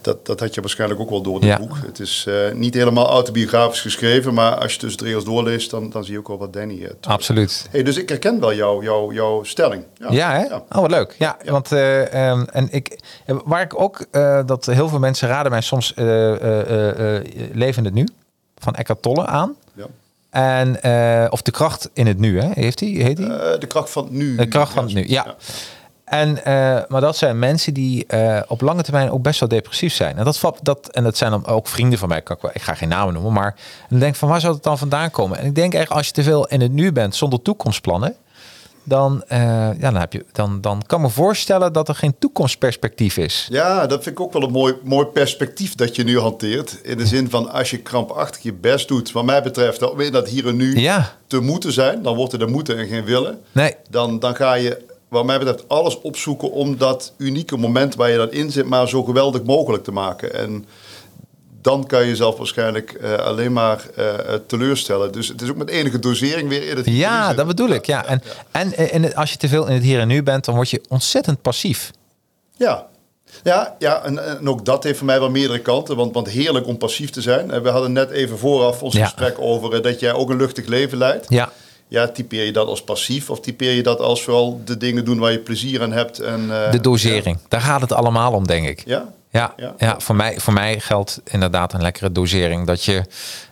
[0.00, 1.58] dat, dat had je waarschijnlijk ook wel door dit Ja.
[1.58, 1.76] boek.
[1.86, 5.90] Het is eh, niet helemaal autobiografisch geschreven, maar als je tussen de regels doorleest, dan,
[5.90, 6.84] dan zie je ook wel wat Danny...
[6.84, 7.66] eh, absoluut.
[7.70, 9.84] hey, dus ik herken wel jou, jou, jouw stelling.
[10.10, 10.54] Ja, hè?
[10.54, 11.14] Oh, wat leuk.
[11.18, 12.98] Ja, want eh, ehm, en ik,
[13.44, 14.06] waar ik ook
[14.46, 15.92] dat heel veel mensen raden mij soms
[17.52, 18.08] Leven het Nu
[18.58, 19.54] van Eckhart Tolle aan.
[19.74, 19.86] Ja.
[20.30, 20.68] En,
[21.32, 22.48] of de kracht in het nu, hè?
[22.52, 22.88] Heeft hij?
[22.88, 23.58] Heet hij?
[23.58, 24.36] De kracht van het nu.
[24.36, 25.36] De kracht van het nu, ja.
[26.12, 29.94] En, eh, maar dat zijn mensen die eh, op lange termijn ook best wel depressief
[29.94, 30.16] zijn.
[30.16, 32.18] En dat, dat, en dat zijn dan ook vrienden van mij.
[32.18, 33.54] Ik, wel, ik ga geen namen noemen, maar
[33.88, 35.38] dan denk ik van waar zou het dan vandaan komen?
[35.38, 38.16] En ik denk echt als je te veel in het nu bent zonder toekomstplannen,
[38.84, 39.38] dan, eh,
[39.78, 43.46] ja, dan, heb je, dan, dan kan ik me voorstellen dat er geen toekomstperspectief is.
[43.50, 46.78] Ja, dat vind ik ook wel een mooi, mooi perspectief dat je nu hanteert.
[46.82, 50.12] In de zin van als je krampachtig je best doet, wat mij betreft, om in
[50.12, 53.04] dat hier en nu Ja, te moeten zijn, dan wordt het er moeten en geen
[53.04, 53.40] willen.
[53.52, 58.10] nee, Dan, dan ga je, wat mij betreft, alles opzoeken om dat unieke moment waar
[58.10, 60.34] je dan in zit, maar zo geweldig mogelijk te maken.
[60.34, 60.66] En
[61.60, 64.04] dan kan je jezelf waarschijnlijk eh, alleen maar eh,
[64.46, 65.12] teleurstellen.
[65.12, 67.86] Dus het is ook met enige dosering weer in het ja, dat bedoel ik.
[67.86, 68.06] Ja.
[68.06, 70.54] En, en, eh, en als je te veel in het hier en nu bent, dan
[70.54, 71.90] word je ontzettend passief.
[72.56, 72.86] Ja,
[73.42, 75.96] ja, ja en, en ook dat heeft voor mij wel meerdere kanten.
[75.96, 77.62] Want, want heerlijk om passief te zijn.
[77.62, 79.04] We hadden net even vooraf ons Ja.
[79.04, 81.26] gesprek over dat jij ook een luchtig leven leidt.
[81.28, 81.52] Ja,
[81.92, 85.18] Ja, typeer je dat als passief of typeer je dat als vooral de dingen doen
[85.18, 86.18] waar je plezier aan hebt?
[86.18, 87.38] En, eh, de dosering.
[87.48, 88.82] Daar gaat het allemaal om, denk ik.
[88.84, 89.74] Ja, Ja, ja.
[89.78, 90.00] Ja.
[90.00, 92.66] voor, mij, voor mij geldt inderdaad een lekkere dosering.
[92.66, 93.04] Dat, je,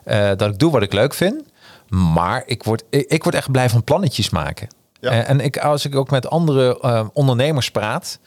[0.05, 1.42] eh, dat ik doe wat ik leuk vind.
[1.88, 4.68] Maar ik word, ik, ik word echt blij van plannetjes maken.
[5.00, 5.11] Ja.
[5.11, 8.18] Eh, en ik, als ik ook met andere ondernemers praat,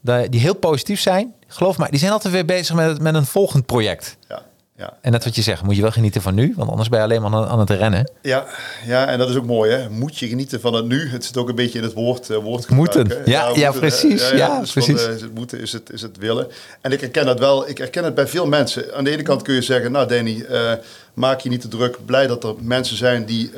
[0.00, 3.26] die die heel positief zijn, geloof mij, die zijn altijd weer bezig met, met een
[3.26, 4.16] volgend project.
[4.28, 4.42] ja,
[4.82, 4.96] Ja.
[5.00, 7.04] En dat wat je zegt, moet je wel genieten van nu, want anders ben je
[7.04, 8.10] alleen maar aan, aan het rennen.
[8.22, 8.46] Ja,
[8.86, 9.90] ja, en dat is ook mooi, hè?
[9.90, 11.08] Moet je genieten van het nu?
[11.08, 13.08] Het zit ook een beetje in het woord, uh, Moeten.
[13.24, 14.30] Ja, ja, moeten, precies.
[14.30, 15.00] Ja, dus precies.
[15.00, 16.46] Van, uh, is het moeten, is het, is het willen?
[16.80, 17.68] En ik herken dat wel.
[17.68, 18.94] Ik herken het bij veel mensen.
[18.94, 20.72] Aan de ene kant kun je zeggen, nou Danny, uh,
[21.14, 21.98] maak je niet te druk.
[22.04, 23.50] Blij dat er mensen zijn die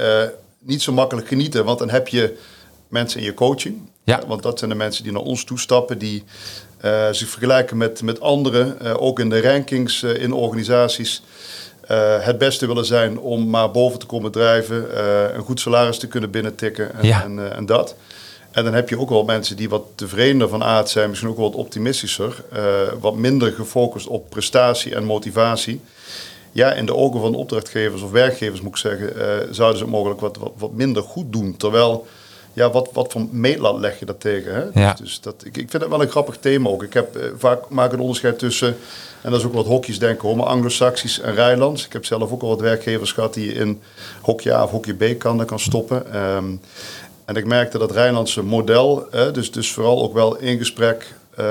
[0.59, 2.39] niet zo makkelijk genieten, want dan heb je
[2.89, 3.77] mensen in je coaching.
[4.05, 4.23] Ja.
[4.27, 6.25] Want dat zijn de mensen die naar ons toestappen, die
[6.85, 11.23] uh, zich vergelijken met, met anderen, uh, ook in de rankings uh, in organisaties.
[12.21, 15.05] Het beste willen zijn om maar boven te komen drijven,
[15.37, 17.23] een goed salaris te kunnen binnentikken en, Ja.
[17.23, 17.95] en, en dat.
[18.51, 21.37] En dan heb je ook wel mensen die wat tevredener van aard zijn, misschien ook
[21.37, 22.43] wel wat optimistischer,
[23.01, 25.81] wat minder gefocust op prestatie en motivatie.
[26.53, 29.13] Ja, in de ogen van opdrachtgevers of werkgevers moet ik zeggen,
[29.55, 31.57] zouden ze het mogelijk wat, wat, wat minder goed doen.
[31.57, 32.07] Terwijl,
[32.55, 34.55] ja, wat, wat voor meetlat leg je dat tegen?
[34.55, 34.81] Hè?
[34.81, 34.91] Ja.
[34.91, 36.83] Dus, dus dat, ik, ik vind het wel een grappig thema ook.
[36.83, 38.77] Ik heb uh, vaak maak een onderscheid tussen,
[39.21, 41.87] en dat is ook wat hokjes denken hoor, maar Anglo-Saxisch en Rijlands.
[41.87, 43.83] Ik heb zelf ook al wat werkgevers gehad die je in
[44.21, 46.27] hokje A of hokje B kan, kan stoppen.
[46.37, 46.61] Um,
[47.25, 51.47] en ik merkte dat Rijnlandse model, eh, dus, dus vooral ook wel in gesprek, uh,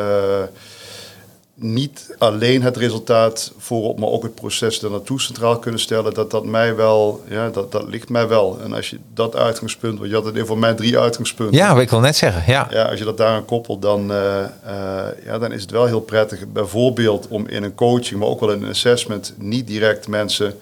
[1.63, 6.32] niet alleen het resultaat voorop, maar ook het proces er naartoe centraal kunnen stellen, dat
[6.32, 8.60] dat mij wel, ja, dat, dat ligt mij wel.
[8.63, 11.58] En als je dat uitgangspunt, want je had het voor mij drie uitgangspunten.
[11.58, 12.67] Ja, wat ik wil net zeggen, ja.
[12.71, 16.02] Ja, als je dat daaraan koppelt, dan, uh, uh, ja, dan is het wel heel
[16.02, 16.47] prettig.
[16.47, 20.56] Bijvoorbeeld om in een coaching, maar ook wel in een assessment, niet direct mensen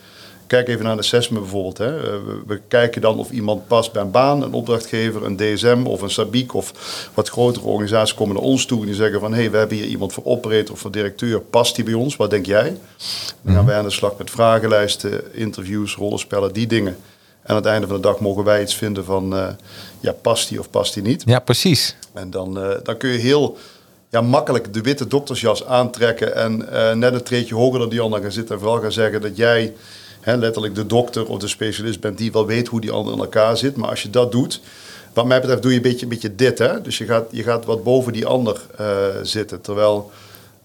[0.52, 1.78] Kijk even naar een assessment bijvoorbeeld.
[1.78, 2.00] Hè.
[2.00, 6.02] We, we, kijken dan of iemand past bij een baan, een opdrachtgever, een DSM of
[6.02, 6.74] een Sabiek of
[7.14, 9.78] wat grotere organisaties komen naar ons toe en die zeggen van hé, hey, we hebben
[9.78, 12.16] hier iemand voor operator of voor directeur, past die bij ons?
[12.16, 12.78] Wat denk jij?
[13.42, 16.98] Dan gaan wij aan de slag met vragenlijsten, interviews, rollenspellen, die dingen.
[17.42, 19.48] En aan het einde van de dag mogen wij iets vinden van uh,
[20.00, 21.24] ja, past die of past die niet?
[21.26, 21.96] Ja, precies.
[22.14, 23.58] En dan, uh, dan kun je heel
[24.10, 28.22] ja, makkelijk de witte doktersjas aantrekken en uh, net een treedje hoger dan die ander
[28.22, 29.74] gaan zitten en vooral gaan zeggen dat jij
[30.22, 33.20] He, letterlijk de dokter of de specialist bent die wel weet hoe die ander in
[33.20, 33.76] elkaar zit.
[33.76, 34.62] Maar als je dat doet,
[35.14, 36.60] wat mij betreft doe je een beetje, een beetje dit.
[36.60, 36.82] Hè?
[36.82, 38.88] Dus je gaat, je gaat wat boven die ander uh,
[39.22, 39.62] zitten.
[39.62, 40.12] Terwijl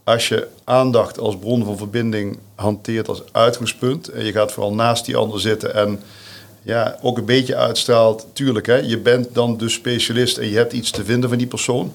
[0.05, 4.09] als je aandacht als bron van verbinding hanteert als uitgangspunt...
[4.09, 6.01] en je gaat vooral naast die ander zitten en
[6.62, 8.27] ja, ook een beetje uitstraalt...
[8.33, 11.47] tuurlijk, hè, je bent dan de specialist en je hebt iets te vinden van die
[11.47, 11.92] persoon...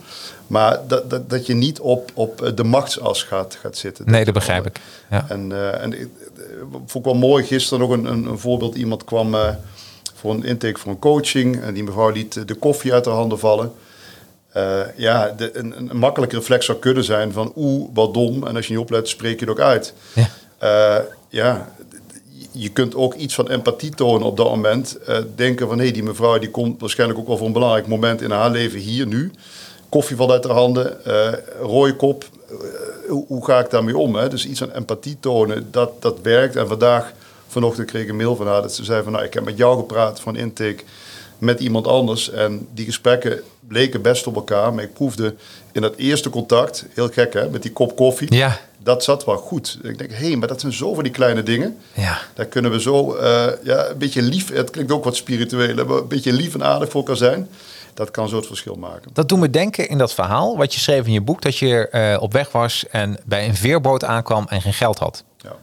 [0.52, 4.06] Maar dat, dat, dat je niet op, op de machtsas gaat, gaat zitten.
[4.12, 4.80] Nee, dat begrijp ik.
[5.10, 5.26] Ja.
[5.30, 6.12] En, uh, en
[6.71, 8.75] vond ik wel mooi, gisteren nog een, een, een voorbeeld.
[8.75, 9.49] Iemand kwam uh,
[10.13, 11.61] voor een intake voor een coaching.
[11.61, 13.71] En die mevrouw liet de koffie uit haar handen vallen.
[14.57, 18.47] Uh, ja, de, een, een makkelijke reflex zou kunnen zijn van oeh, wat dom.
[18.47, 19.93] En als je niet oplet, spreek je het ook uit.
[20.13, 20.29] Ja,
[20.99, 21.71] uh, ja
[22.51, 24.97] je kunt ook iets van empathie tonen op dat moment.
[25.35, 28.21] denken van hé, hey, die mevrouw die komt waarschijnlijk ook wel voor een belangrijk moment
[28.21, 29.31] in haar leven hier nu
[29.91, 31.27] koffie valt uit haar handen, uh,
[31.61, 32.25] rode kop.
[32.51, 34.15] Uh, hoe, hoe, ga ik daarmee om?
[34.15, 34.29] Hè?
[34.29, 36.55] Dus iets aan empathie tonen, dat, dat werkt.
[36.55, 37.11] En vandaag,
[37.47, 39.11] vanochtend kreeg ik een mail van haar dat ze zei van...
[39.11, 40.83] Nou, ik heb met jou gepraat van intake
[41.37, 42.29] met iemand anders.
[42.29, 44.73] En die gesprekken bleken best op elkaar.
[44.73, 45.35] Maar ik proefde
[45.71, 48.35] in dat eerste contact, heel gek hè, met die kop koffie...
[48.35, 48.59] Ja.
[48.83, 49.79] Dat zat wel goed.
[49.83, 51.77] Ik denk, hé, hey, maar dat zijn zo van die kleine dingen.
[51.93, 52.19] Ja.
[52.33, 54.49] Daar kunnen we zo uh, ja, een beetje lief...
[54.49, 57.47] Het klinkt ook wat spiritueel, maar een beetje lief en aardig voor elkaar zijn
[57.93, 59.10] dat kan zo het verschil maken.
[59.13, 61.89] Dat doet me denken in dat verhaal wat je schreef in je boek, dat je
[61.91, 65.23] uh, op weg was en bij een veerboot aankwam en geen geld had.
[65.38, 65.56] Ja,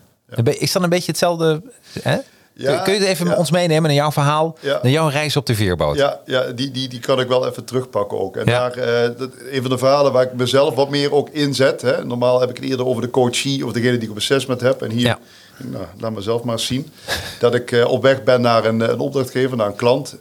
[0.45, 0.53] ja.
[0.53, 1.63] Is dat een beetje hetzelfde?
[2.03, 2.17] Hè?
[2.61, 3.35] Ja, Kun je het even ja.
[3.35, 4.79] ons meenemen naar jouw verhaal, Ja.
[4.83, 5.97] naar jouw reis op de veerboot?
[5.97, 8.37] Ja, ja die, die, die kan ik wel even terugpakken ook.
[8.37, 11.83] En daar, eh, dat, een van de verhalen waar ik mezelf wat meer ook inzet.
[11.83, 12.05] Hè.
[12.05, 14.83] Normaal heb ik het eerder over de coachie of degene die ik op assessment heb.
[14.83, 15.19] En hier, Ja.
[15.57, 16.93] nou, laat mezelf maar eens zien.
[17.39, 20.17] Dat ik eh, op weg ben naar een, een opdrachtgever, naar een klant.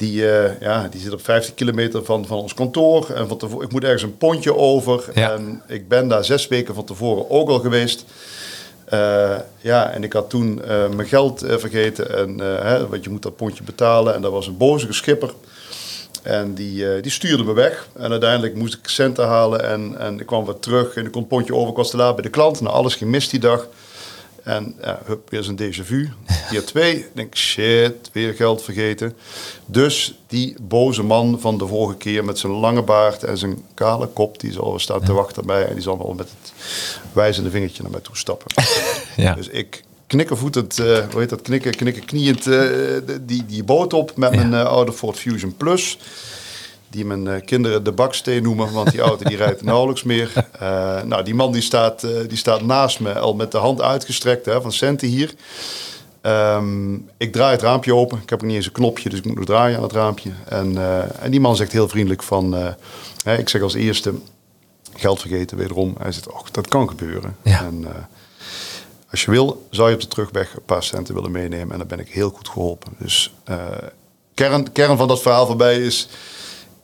[0.00, 3.10] Die, eh, ja, die zit op 50 kilometer van, van ons kantoor.
[3.10, 5.04] En van tevoren, ik moet ergens een pontje over.
[5.14, 5.32] Ja.
[5.32, 8.04] En ik ben daar zes weken van tevoren ook al geweest.
[8.84, 12.16] Eh, ja, en ik had toen eh, mijn geld vergeten.
[12.16, 14.14] En, hè, want je moet dat pontje betalen.
[14.14, 15.34] En dat was een boze schipper.
[16.22, 17.88] En die, die stuurde me weg.
[17.96, 19.64] En uiteindelijk moest ik centen halen.
[19.64, 20.94] En, en ik kwam weer terug.
[20.94, 21.70] En ik kon het pontje over.
[21.70, 22.60] Ik was te laat bij de klant.
[22.60, 23.68] Nou, alles gemist die dag.
[24.50, 26.08] En ja, hup, weer zo'n déjà vu.
[26.50, 26.96] Keer twee.
[26.96, 29.16] Ik denk, shit, weer geld vergeten.
[29.66, 34.06] Dus die boze man van de vorige keer met zijn lange baard en zijn kale
[34.06, 35.66] kop, die zal staan te wachten bij.
[35.66, 36.52] En die zal wel met het
[37.12, 38.46] wijzende vingertje naar mij toe stappen.
[39.16, 39.34] Ja.
[39.34, 42.60] Dus ik knikkervoetend, eh hoe heet dat, knikken, knikken kniënd eh,
[43.20, 44.36] die, die boot op met Ja.
[44.46, 45.98] mijn eh, oude Ford Fusion Plus.
[46.90, 50.32] Die mijn eh, kinderen de baksteen noemen, want die auto die rijdt nauwelijks meer.
[50.60, 53.82] Eh, nou, die man die staat, eh, die staat naast me, al met de hand
[53.82, 55.34] uitgestrekt hè, van centen hier.
[56.20, 58.18] Ehm, ik draai het raampje open.
[58.22, 60.30] Ik heb ook niet eens een knopje, dus ik moet nog draaien aan het raampje.
[60.48, 60.76] En,
[61.20, 62.52] en die man zegt heel vriendelijk van...
[63.24, 64.14] hè, ik zeg als eerste,
[64.94, 65.94] geld vergeten wederom.
[65.98, 67.36] Hij zegt, och, dat kan gebeuren.
[67.42, 67.60] Ja.
[67.64, 67.86] En,
[69.10, 71.72] Als je wil, zou je op de terugweg een paar centen willen meenemen.
[71.72, 72.92] En dan ben ik heel goed geholpen.
[72.98, 73.34] Dus
[74.34, 76.08] kern, kern van dat verhaal voorbij is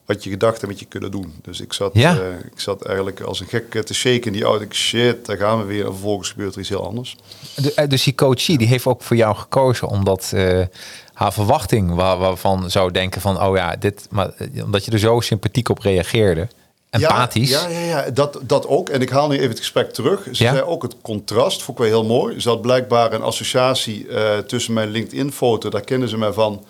[0.06, 1.34] wat je gedacht en wat je kunnen doen.
[1.42, 2.12] Dus ik zat, Ja.
[2.18, 4.64] eh, ik zat eigenlijk als een gek te shaken in die auto.
[4.64, 5.84] Ik, shit, daar gaan we weer.
[5.84, 7.16] En vervolgens gebeurt er iets heel anders.
[7.56, 10.62] De- eh, dus die coachie die heeft ook voor jou gekozen omdat eh,
[11.12, 14.98] haar verwachting waar, waarvan zou denken van oh ja dit maar eh, omdat je er
[14.98, 16.48] zo sympathiek op reageerde
[16.90, 18.88] empathisch Ja, ja, ja, ja, Dat, dat ook.
[18.88, 20.22] En ik haal nu even het gesprek terug.
[20.24, 22.40] Ze zei ook het contrast, vond ik wel heel mooi.
[22.40, 26.64] Ze had blijkbaar een associatie eh, tussen mijn LinkedIn-foto, daar kennen ze mij van,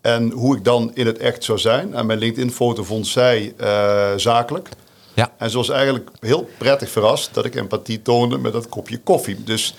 [0.00, 1.94] en hoe ik dan in het echt zou zijn.
[1.94, 4.68] En mijn LinkedIn-foto vond zij eh, zakelijk.
[5.14, 5.32] ja.
[5.38, 9.44] En ze was eigenlijk heel prettig verrast dat ik empathie toonde met dat kopje koffie.
[9.44, 9.74] Dus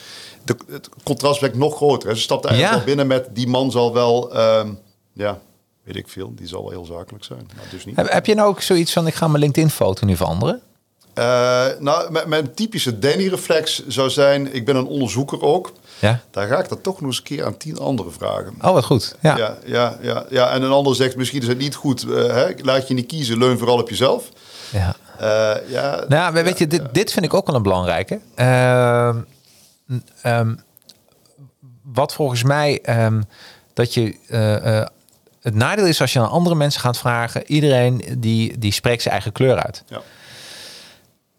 [0.45, 2.15] de, het contrast werd nog groter.
[2.15, 2.85] Ze stapte eigenlijk Ja.
[2.85, 4.69] binnen met die man zal wel, ehm,
[5.13, 5.39] ja,
[5.83, 7.49] weet ik veel, die zal wel heel zakelijk zijn.
[7.55, 7.95] Maar dus niet.
[7.95, 10.61] Heb, heb je nou ook zoiets van ik ga mijn LinkedIn foto nu veranderen
[11.13, 15.71] Eh, nou, mijn, mijn typische Danny-reflex zou zijn, ik ben een onderzoeker ook.
[15.99, 18.53] Ja Daar ga ik dat toch nog eens een keer aan tien anderen vragen.
[18.61, 20.49] oh wat goed ja, Ja, ja, ja, ja.
[20.49, 22.03] En een ander zegt, misschien is het niet goed.
[22.03, 22.45] eh, hè?
[22.61, 24.29] Laat je niet kiezen, leun vooral op jezelf.
[24.71, 24.95] ja.
[25.19, 28.19] Eh, ja, Nou, weet je, dit, dit vind ik ook wel een belangrijke.
[28.35, 29.17] Ehm,
[30.21, 30.55] ehm,
[31.83, 33.21] wat volgens mij ehm,
[33.73, 34.85] dat je eh,
[35.41, 37.43] het nadeel is als je aan andere mensen gaat vragen.
[37.51, 39.83] Iedereen die, die spreekt zijn eigen kleur uit.
[39.87, 40.01] ja.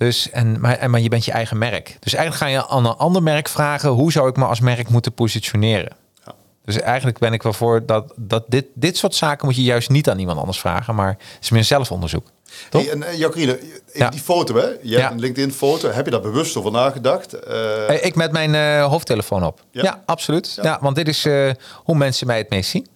[0.01, 1.97] Dus, en, maar, en, maar je bent je eigen merk.
[2.01, 3.91] Dus eigenlijk ga je aan een ander merk vragen...
[3.91, 5.93] hoe zou ik me als merk moeten positioneren?
[6.25, 6.35] Ja.
[6.65, 9.47] Dus eigenlijk ben ik wel voor dat, dat dit, dit soort zaken...
[9.47, 10.95] moet je juist niet aan iemand anders vragen...
[10.95, 12.27] maar het is meer zelfonderzoek.
[12.71, 12.83] Toch?
[12.83, 13.59] Hey, en uh, Jacqueline,
[13.95, 14.09] Ja.
[14.11, 14.67] die foto, hè?
[14.83, 15.91] Je hebt een LinkedIn-foto.
[15.91, 17.33] Heb je daar bewust over nagedacht?
[17.33, 19.61] Eh, Eh, Ik met mijn eh, hoofdtelefoon op.
[19.71, 20.53] Ja, absoluut.
[20.57, 20.63] Ja.
[20.63, 20.79] Ja.
[20.81, 22.87] want dit is eh, hoe mensen mij het meest zien.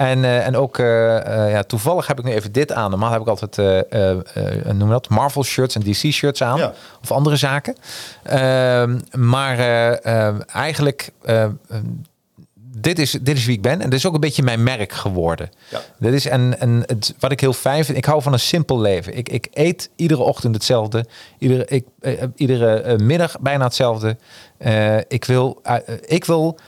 [0.00, 2.90] En, eh, en ook eh, eh, ja, toevallig heb ik nu even dit aan.
[2.90, 3.56] Normaal heb ik altijd
[4.74, 6.58] noem dat Marvel shirts en DC shirts aan.
[6.58, 6.72] Ja.
[7.02, 7.76] Of andere zaken.
[8.22, 11.50] Ehm, maar eh, eh, eigenlijk, eh, eh,
[12.56, 13.80] dit, is, dit is wie ik ben.
[13.80, 15.50] En dit is ook een beetje mijn merk geworden.
[15.68, 15.80] Ja.
[15.98, 17.98] Dit is en, en het, wat ik heel fijn vind.
[17.98, 19.16] Ik hou van een simpel leven.
[19.16, 21.06] Ik, ik eet iedere ochtend hetzelfde.
[21.38, 24.16] Iedere, ik, eh, iedere middag bijna hetzelfde.
[25.08, 25.62] Ik wil,
[26.06, 26.58] ik wil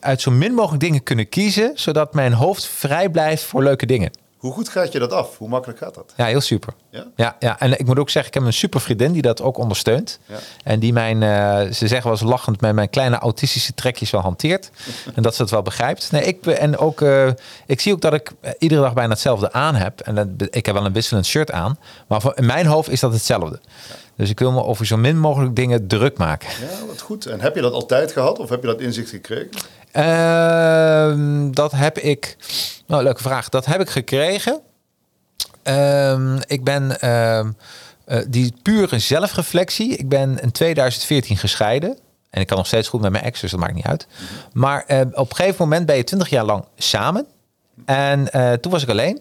[0.00, 1.72] uit zo min mogelijk dingen kunnen kiezen.
[1.74, 4.10] Zodat mijn hoofd vrij blijft voor leuke dingen.
[4.38, 5.38] Hoe goed gaat je dat af?
[5.38, 6.12] Hoe makkelijk gaat dat?
[6.16, 6.74] Ja, heel super.
[6.90, 7.06] Ja?
[7.16, 9.56] Ja, ja, en ik moet ook zeggen, ik heb een super vriendin die dat ook
[9.56, 10.18] ondersteunt.
[10.26, 10.36] Ja.
[10.64, 14.20] En die mijn, eh, ze zeggen wel eens lachend, mijn, mijn kleine autistische trekjes wel
[14.20, 14.70] hanteert.
[15.14, 16.12] en dat ze het wel begrijpt.
[16.12, 17.28] Nee, ik, en ook, eh,
[17.66, 20.00] ik zie ook dat ik eh, iedere dag bijna hetzelfde aan heb.
[20.00, 21.78] En ik heb wel een wisselend shirt aan.
[22.08, 23.60] Maar voor, in mijn hoofd is dat hetzelfde.
[24.16, 26.48] Dus ik wil me over zo min mogelijk dingen druk maken.
[26.60, 27.26] Ja, wat goed.
[27.26, 29.50] En heb je dat altijd gehad of heb je dat inzicht gekregen?
[29.98, 32.36] Ehm, dat heb ik.
[32.86, 33.48] Nou, leuke vraag.
[33.48, 34.60] Dat heb ik gekregen.
[35.62, 37.50] Ehm, ik ben ehm,
[38.04, 39.96] eh, die pure zelfreflectie.
[39.96, 41.98] Ik ben in 2014 gescheiden.
[42.30, 44.06] En ik kan nog steeds goed met mijn ex, dus dat maakt niet uit.
[44.52, 47.26] Maar eh, op een gegeven moment ben je 20 jaar lang samen.
[47.84, 49.20] En eh, toen was ik alleen.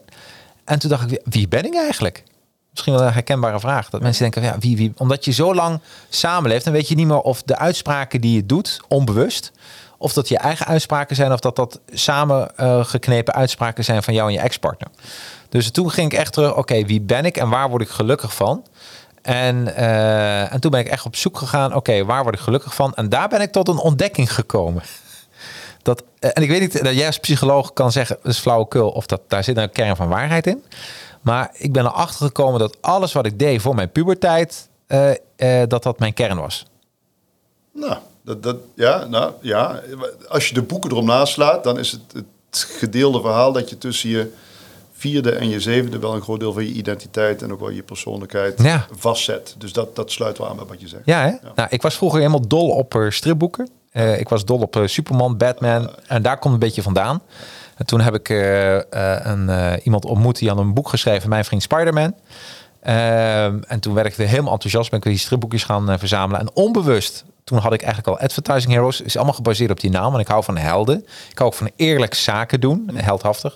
[0.65, 2.23] En toen dacht ik, wie ben ik eigenlijk?
[2.71, 3.89] Misschien wel een herkenbare vraag.
[3.89, 4.93] Dat mensen denken, ja, wie, wie?
[4.97, 8.45] Omdat je zo lang samenleeft, dan weet je niet meer of de uitspraken die je
[8.45, 9.51] doet, onbewust,
[9.97, 14.27] of dat je eigen uitspraken zijn, of dat dat samen eh, uitspraken zijn van jou
[14.27, 14.89] en je ex-partner.
[15.49, 18.36] Dus toen ging ik echt terug, oké, wie ben ik en waar word ik gelukkig
[18.36, 18.65] van?
[19.21, 22.75] En, eh, en toen ben ik echt op zoek gegaan, oké, waar word ik gelukkig
[22.75, 22.95] van?
[22.95, 24.83] En daar ben ik tot een ontdekking gekomen.
[25.81, 28.89] Dat, eh, en ik weet niet dat jij als psycholoog kan zeggen, dat is flauwekul,
[28.89, 30.63] of dat daar zit een kern van waarheid in.
[31.21, 34.69] Maar ik ben erachter gekomen dat alles wat ik deed voor mijn puberteit,
[35.67, 36.65] dat dat mijn kern was.
[37.73, 39.81] Nou, dat, dat, ja, nou, ja,
[40.27, 42.01] als je de boeken erom naslaat, dan is het
[42.49, 44.31] het gedeelde verhaal dat je tussen je
[44.93, 47.83] vierde en je zevende wel een groot deel van je identiteit en ook wel je
[47.83, 48.85] persoonlijkheid Ja.
[48.97, 49.55] vastzet.
[49.57, 51.01] Dus dat, dat sluit wel aan bij wat je zegt.
[51.05, 51.49] Ja, hè?
[51.55, 53.69] Nou, ik was vroeger helemaal dol op eh, stripboeken.
[53.91, 55.89] Eh, ik was dol op eh, Superman, Batman.
[56.07, 57.21] En daar komt een beetje vandaan.
[57.75, 59.49] En toen heb ik een,
[59.83, 62.15] iemand ontmoet die had een boek geschreven, Mijn Vriend Spider-Man.
[62.81, 64.89] Ehm, en toen werd ik weer helemaal enthousiast.
[64.89, 66.41] Ben ik weer die stripboekjes gaan verzamelen.
[66.41, 69.01] En onbewust, toen had ik eigenlijk al Advertising Heroes.
[69.01, 70.12] is allemaal gebaseerd op die naam.
[70.12, 71.05] Want ik hou van helden.
[71.29, 72.89] Ik hou ook van eerlijk zaken doen.
[72.93, 73.55] Heldhaftig.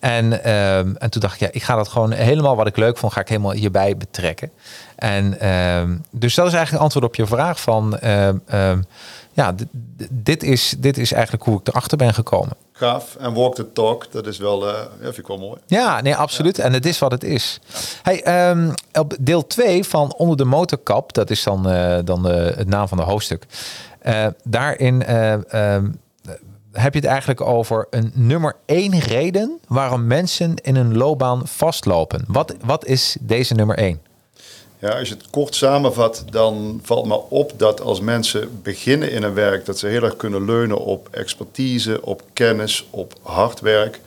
[0.00, 2.98] En, ehm, en toen dacht ik, ja, ik ga dat gewoon helemaal wat ik leuk
[2.98, 4.50] vond, ga ik helemaal hierbij betrekken.
[4.96, 8.82] En ehm, dus dat is eigenlijk een antwoord op je vraag van, ehm,
[9.32, 9.54] ja,
[10.10, 12.56] dit is, dit is eigenlijk hoe ik erachter ben gekomen.
[12.80, 13.16] Gaaf.
[13.16, 15.60] En walk the talk, dat is wel, eh, ja, vind ik wel mooi.
[15.66, 16.58] Ja, nee, absoluut.
[16.58, 17.60] En het is wat het is.
[18.02, 22.52] Hey, ehm, op deel 2 van Onder de Motorkap, dat is dan, eh, dan de,
[22.56, 23.46] het naam van de hoofdstuk.
[24.00, 25.90] Eh, daarin eh, ehm,
[26.72, 32.24] heb je het eigenlijk over een nummer één reden waarom mensen in een loopbaan vastlopen.
[32.26, 34.00] Wat, wat is deze nummer één?
[34.80, 39.22] Ja, als je het kort samenvat, dan valt me op dat als mensen beginnen in
[39.22, 44.00] een werk, dat ze heel erg kunnen leunen op expertise, op kennis, op hard werk.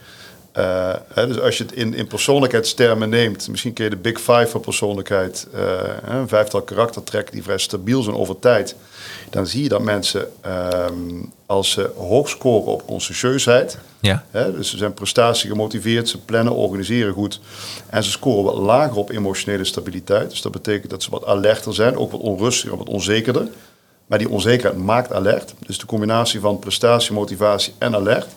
[0.52, 4.18] Eh, hè, dus als je het in, in persoonlijkheidstermen neemt, misschien ken je de Big
[4.18, 8.76] Five van persoonlijkheid, eh, een vijftal karaktertrekken die vrij stabiel zijn over tijd,
[9.34, 10.94] dan zie je dat mensen, ehm,
[11.46, 14.24] als ze hoog scoren op conscientieusheid, Ja.
[14.32, 17.40] hè, dus ze zijn prestatie gemotiveerd, ze plannen, organiseren goed,
[17.90, 20.30] en ze scoren wat lager op emotionele stabiliteit.
[20.30, 23.48] Dus dat betekent dat ze wat alerter zijn, ook wat onrustiger, wat onzekerder.
[24.06, 25.54] Maar die onzekerheid maakt alert.
[25.66, 28.28] Dus de combinatie van prestatie, motivatie en alert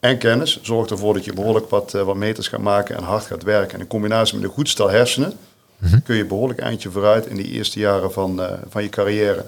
[0.00, 3.24] en kennis zorgt ervoor dat je behoorlijk wat, eh, wat meters gaat maken en hard
[3.24, 3.74] gaat werken.
[3.74, 5.32] En in combinatie met een goed stel hersenen
[6.04, 9.44] kun je behoorlijk eindje vooruit in die eerste jaren van, eh, van je carrière.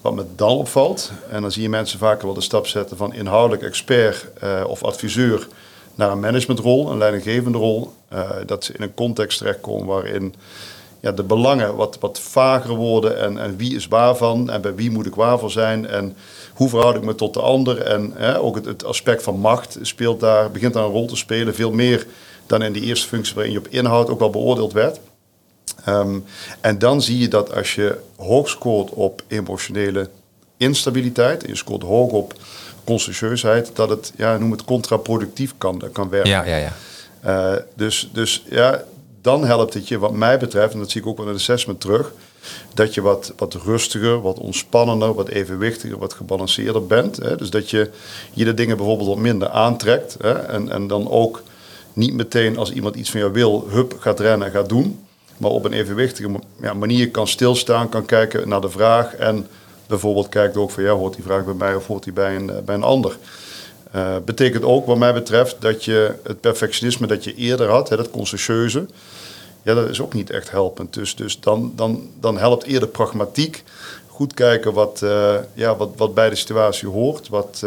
[0.00, 3.14] Wat me dan opvalt, en dan zie je mensen vaker wel de stap zetten van
[3.14, 5.48] inhoudelijk expert eh, of adviseur
[5.94, 10.34] naar een managementrol, een leidinggevende rol, eh, dat ze in een context terechtkomen waarin
[11.00, 14.90] ja, de belangen wat, wat vager worden en, en wie is waarvan en bij wie
[14.90, 16.16] moet ik waarvoor zijn en
[16.54, 17.80] hoe verhoud ik me tot de ander.
[17.80, 21.54] En ook het, het aspect van macht speelt daar, begint daar een rol te spelen,
[21.54, 22.06] veel meer
[22.46, 25.00] dan in die eerste functie waarin je op inhoud ook wel beoordeeld werd.
[25.84, 26.18] Ehm,
[26.60, 30.08] en dan zie je dat als je hoog scoort op emotionele
[30.56, 32.34] instabiliteit, en je scoort hoog op
[32.84, 36.30] conscientieusheid, dat het, ja, noem het contraproductief kan, kan werken.
[36.30, 36.72] Ja, ja, ja.
[37.20, 38.84] Eh, dus, dus ja,
[39.20, 41.40] dan helpt het je, wat mij betreft, en dat zie ik ook wel in het
[41.40, 42.12] assessment terug,
[42.74, 47.16] dat je wat, wat rustiger, wat ontspannender, wat evenwichtiger, wat gebalanceerder bent.
[47.16, 47.36] Hè?
[47.36, 47.90] Dus dat je
[48.32, 50.16] je de dingen bijvoorbeeld wat minder aantrekt.
[50.20, 50.32] Hè?
[50.32, 51.42] En, en dan ook
[51.92, 55.04] niet meteen als iemand iets van jou wil, hup, gaat rennen en gaat doen.
[55.40, 56.30] Maar op een evenwichtige
[56.76, 59.14] manier kan stilstaan, kan kijken naar de vraag.
[59.14, 59.46] En
[59.86, 62.50] bijvoorbeeld kijkt ook van, ja, hoort die vraag bij mij of hoort die bij een,
[62.50, 63.18] eh, bij een ander?
[63.90, 67.96] Eh, betekent ook, wat mij betreft, dat je het perfectionisme dat je eerder had, hè,
[67.96, 68.86] dat conscientieuze,
[69.62, 70.94] ja, dat is ook niet echt helpend.
[70.94, 73.64] Dus, dus dan, dan, dan helpt eerder pragmatiek.
[74.06, 77.28] Goed kijken wat, eh, ja, wat, wat bij de situatie hoort.
[77.28, 77.62] Wat,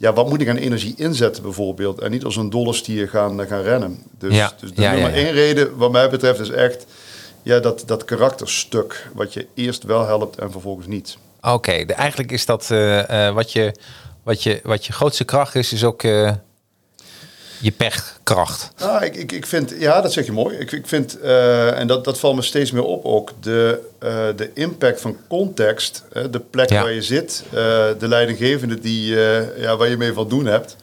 [0.00, 2.00] ja, wat moet ik aan energie inzetten bijvoorbeeld.
[2.00, 3.98] En niet als een dolle stier gaan, eh, gaan rennen.
[4.18, 6.86] Dus, Ja, dus de ja, nummer één reden wat mij betreft is echt
[7.42, 9.08] ja, dat, dat karakterstuk.
[9.14, 11.16] Wat je eerst wel helpt en vervolgens niet.
[11.40, 13.74] Oké, eigenlijk is dat eh, eh, wat, je,
[14.22, 16.32] wat, je, wat je grootste kracht is, is ook eh,
[17.60, 18.70] je pechkracht.
[18.78, 20.56] Nou, ik, ik, ik vind, ja, dat zeg je mooi.
[20.56, 24.26] Ik, ik vind, eh, en dat, dat valt me steeds meer op ook, de, eh,
[24.36, 26.82] de impact van context, de plek Ja.
[26.82, 27.54] waar je zit, eh,
[27.98, 29.14] de leidinggevende die,
[29.56, 30.76] ja, waar je mee van doen hebt,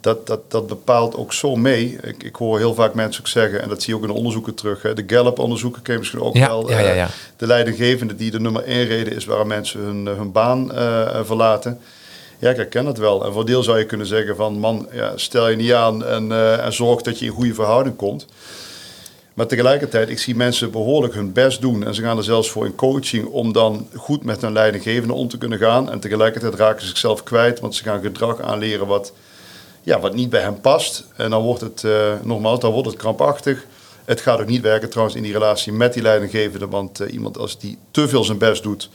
[0.00, 1.98] dat, dat, dat bepaalt ook zo mee.
[2.02, 4.18] Ik, ik hoor heel vaak mensen ook zeggen, en dat zie je ook in de
[4.18, 6.70] onderzoeken terug, hè, de Gallup-onderzoeken ken je misschien ook Ja, wel.
[6.70, 10.68] ja, de leidinggevende die de nummer één reden is waarom mensen hun, hun baan
[11.24, 11.80] verlaten.
[12.40, 13.24] Ja, ik herken het wel.
[13.24, 16.32] En voor deel zou je kunnen zeggen van man, ja, stel je niet aan en,
[16.32, 18.26] eh, en zorg dat je in goede verhouding komt.
[19.34, 21.84] Maar tegelijkertijd, ik zie mensen behoorlijk hun best doen.
[21.84, 25.28] En ze gaan er zelfs voor in coaching om dan goed met hun leidinggevende om
[25.28, 25.90] te kunnen gaan.
[25.90, 29.12] En tegelijkertijd raken ze zichzelf kwijt, want ze gaan gedrag aanleren wat,
[29.82, 31.04] ja, wat niet bij hen past.
[31.16, 33.66] En dan wordt het, eh, nogmaals, dan wordt het krampachtig.
[34.04, 36.68] Het gaat ook niet werken trouwens in die relatie met die leidinggevende.
[36.68, 38.90] Want eh, iemand als die te veel zijn best doet,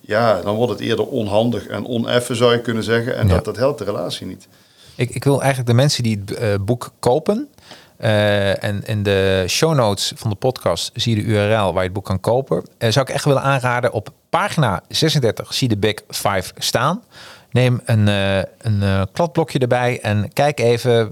[0.00, 3.16] ja, dan wordt het eerder onhandig en oneffen zou je kunnen zeggen.
[3.16, 3.34] En Ja.
[3.34, 4.48] dat, dat helpt de relatie niet.
[4.94, 7.48] Ik, ik wil eigenlijk de mensen die het eh, boek kopen.
[7.96, 11.80] eh, en in de show notes van de podcast zie je de URL waar je
[11.80, 12.64] het boek kan kopen.
[12.78, 17.02] Eh, zou ik echt willen aanraden op pagina 36 zie je de Big Five staan.
[17.50, 21.10] Neem een, eh, een kladblokje erbij en kijk even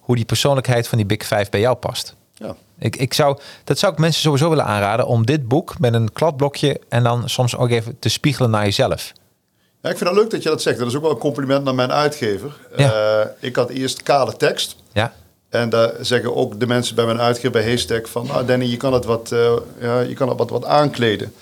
[0.00, 2.14] hoe die persoonlijkheid van die Big Five bij jou past.
[2.80, 6.12] Ik, ik zou, dat zou ik mensen sowieso willen aanraden om dit boek met een
[6.12, 9.12] kladblokje en dan soms ook even te spiegelen naar jezelf.
[9.82, 10.78] Ja, ik vind het leuk dat je dat zegt.
[10.78, 12.56] Dat is ook wel een compliment naar mijn uitgever.
[12.76, 12.92] Ja.
[12.92, 14.76] Eh, ik had eerst kale tekst.
[14.92, 15.12] Ja,
[15.48, 18.26] En daar zeggen ook de mensen bij mijn uitgever bij Haystack van...
[18.26, 21.32] Nou Danny, je kan het wat, eh, ja, je kan het wat, wat aankleden.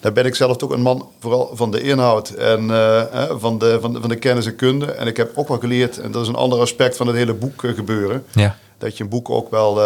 [0.00, 3.78] Daar ben ik zelf ook een man vooral van de inhoud en eh, van, de,
[3.80, 4.92] van, de, van de kennis en kunde.
[4.92, 7.34] En ik heb ook wel geleerd, en dat is een ander aspect van het hele
[7.34, 8.24] boek gebeuren...
[8.32, 8.56] ja.
[8.78, 9.80] dat je een boek ook wel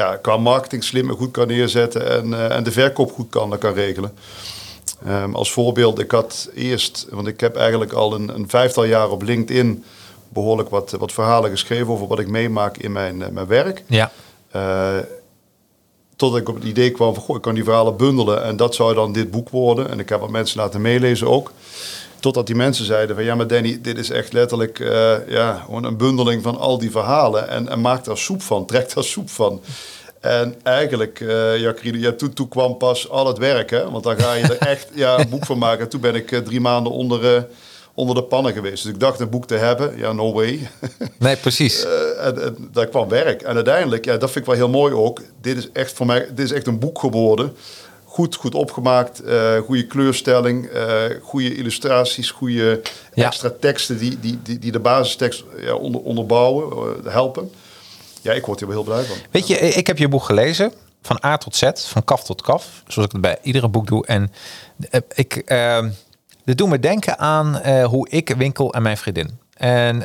[0.00, 2.10] ja, qua marketing slim en goed kan neerzetten...
[2.10, 4.12] en, eh, en de verkoop goed kan, kan regelen.
[5.04, 9.10] Ehm, als voorbeeld, ik had eerst, want ik heb eigenlijk al een, een vijftal jaar
[9.10, 9.84] op LinkedIn
[10.28, 13.82] behoorlijk wat, wat verhalen geschreven over wat ik meemaak in mijn, eh, mijn werk.
[13.86, 14.10] ja.
[16.16, 18.74] Totdat ik op het idee kwam van, goh, ik kan die verhalen bundelen en dat
[18.74, 19.90] zou dan dit boek worden.
[19.90, 21.52] En ik heb wat mensen laten meelezen ook.
[22.20, 25.84] Totdat die mensen zeiden van, ja maar Danny, dit is echt letterlijk eh, ja, gewoon
[25.84, 27.48] een bundeling van al die verhalen.
[27.48, 29.60] En, en maak daar soep van, trek daar soep van.
[30.20, 33.90] En eigenlijk, eh ja, Kriede, ja, toen, toen kwam pas al het werk, hè.
[33.90, 35.80] Want dan ga je er echt ja, een boek van maken.
[35.80, 37.46] En toen ben ik eh, drie maanden onder,
[37.94, 38.82] onder de pannen geweest.
[38.82, 40.68] Dus ik dacht een boek te hebben, ja, no way.
[41.18, 41.84] Nee, precies.
[42.20, 43.42] En, en daar kwam werk.
[43.42, 45.20] En uiteindelijk, ja, dat vind ik wel heel mooi ook.
[45.40, 47.52] Dit is echt voor mij, dit is echt een boek geworden.
[48.10, 52.80] Goed, goed opgemaakt, eh goede kleurstelling, eh goede illustraties, goede
[53.14, 53.26] Ja.
[53.26, 56.70] extra teksten die, die, die, die de basistekst ja, onder, onderbouwen,
[57.04, 57.50] eh, helpen.
[58.22, 59.16] Ja, ik word hier wel heel blij van.
[59.30, 60.72] Weet je, ik heb je boek gelezen.
[61.02, 62.82] Van A tot Z, van kaf tot kaf.
[62.86, 64.06] Zoals ik het bij iedere boek doe.
[64.06, 64.32] En
[65.14, 65.84] ik, eh,
[66.44, 69.38] dit doet me denken aan hoe ik winkel en mijn vriendin.
[69.56, 69.96] En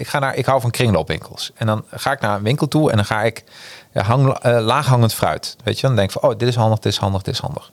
[0.00, 1.50] ik, ga naar, ik hou van kringloopwinkels.
[1.54, 3.44] En dan ga ik naar een winkel toe en dan ga ik
[3.92, 5.56] ja, hang, eh, laaghangend fruit.
[5.64, 7.40] Weet je, dan denk ik van, oh, dit is handig, dit is handig, dit is
[7.40, 7.72] handig.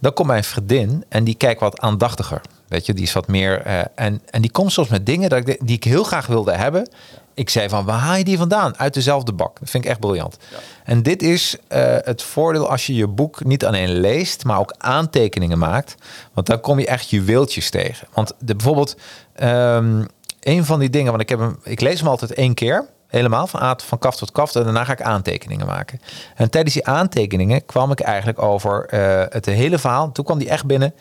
[0.00, 2.40] Dan komt mijn vriendin en die kijkt wat aandachtiger.
[2.68, 3.62] Weet je, die is wat meer.
[3.62, 6.52] eh, en, en die komt soms met dingen dat ik, die ik heel graag wilde
[6.52, 6.88] hebben.
[7.34, 8.78] Ik zei van, waar haal je die vandaan?
[8.78, 9.60] Uit dezelfde bak.
[9.60, 10.36] Dat vind ik echt briljant.
[10.84, 14.74] En dit is eh, het voordeel als je je boek niet alleen leest, maar ook
[14.78, 15.94] aantekeningen maakt.
[16.32, 18.08] Want dan kom je echt juweeltjes tegen.
[18.14, 18.96] Want de, bijvoorbeeld,
[19.34, 20.04] ehm,
[20.40, 22.88] een van die dingen, want ik, heb hem, ik lees hem altijd één keer.
[23.10, 24.54] Helemaal, van, A, van kaf tot kaf.
[24.54, 26.00] En daarna ga ik aantekeningen maken.
[26.34, 30.12] En tijdens die aantekeningen kwam ik eigenlijk over eh, het hele verhaal.
[30.12, 30.94] Toen kwam die echt binnen.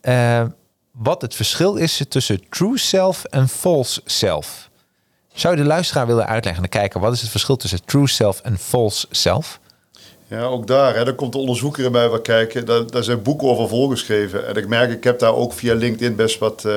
[0.00, 0.42] eh,
[0.92, 4.70] wat het verschil is tussen true self en false self.
[5.32, 7.00] Zou je de luisteraar willen uitleggen en kijken...
[7.00, 9.60] wat is het verschil tussen true self en false self?
[10.28, 10.94] Ja, ook daar.
[10.96, 12.66] Hè, daar komt de onderzoeker bij wat kijken.
[12.66, 14.46] Daar, daar zijn boeken over volgeschreven.
[14.46, 16.72] En ik merk, ik heb daar ook via LinkedIn best wat eh,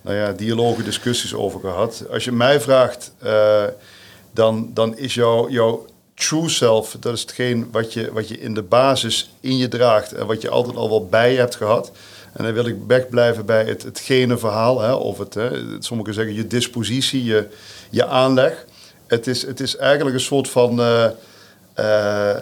[0.00, 2.02] nou ja, dialogen, discussies over gehad.
[2.12, 3.12] Als je mij vraagt,
[4.38, 8.62] dan, dan is jouw, true self, dat is hetgeen wat je, wat je in de
[8.62, 10.12] basis in je draagt.
[10.12, 11.92] En wat je altijd al wel bij je hebt gehad.
[12.32, 14.80] En dan wil ik wegblijven bij het, het gene verhaal.
[14.80, 17.48] Hè, of het, hè, sommigen zeggen je dispositie, je,
[17.90, 18.66] je aanleg.
[19.06, 20.80] Het is, het is eigenlijk een soort van...
[20.80, 21.04] eh,
[21.74, 22.40] eh,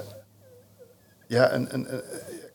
[1.27, 1.89] ja, een, een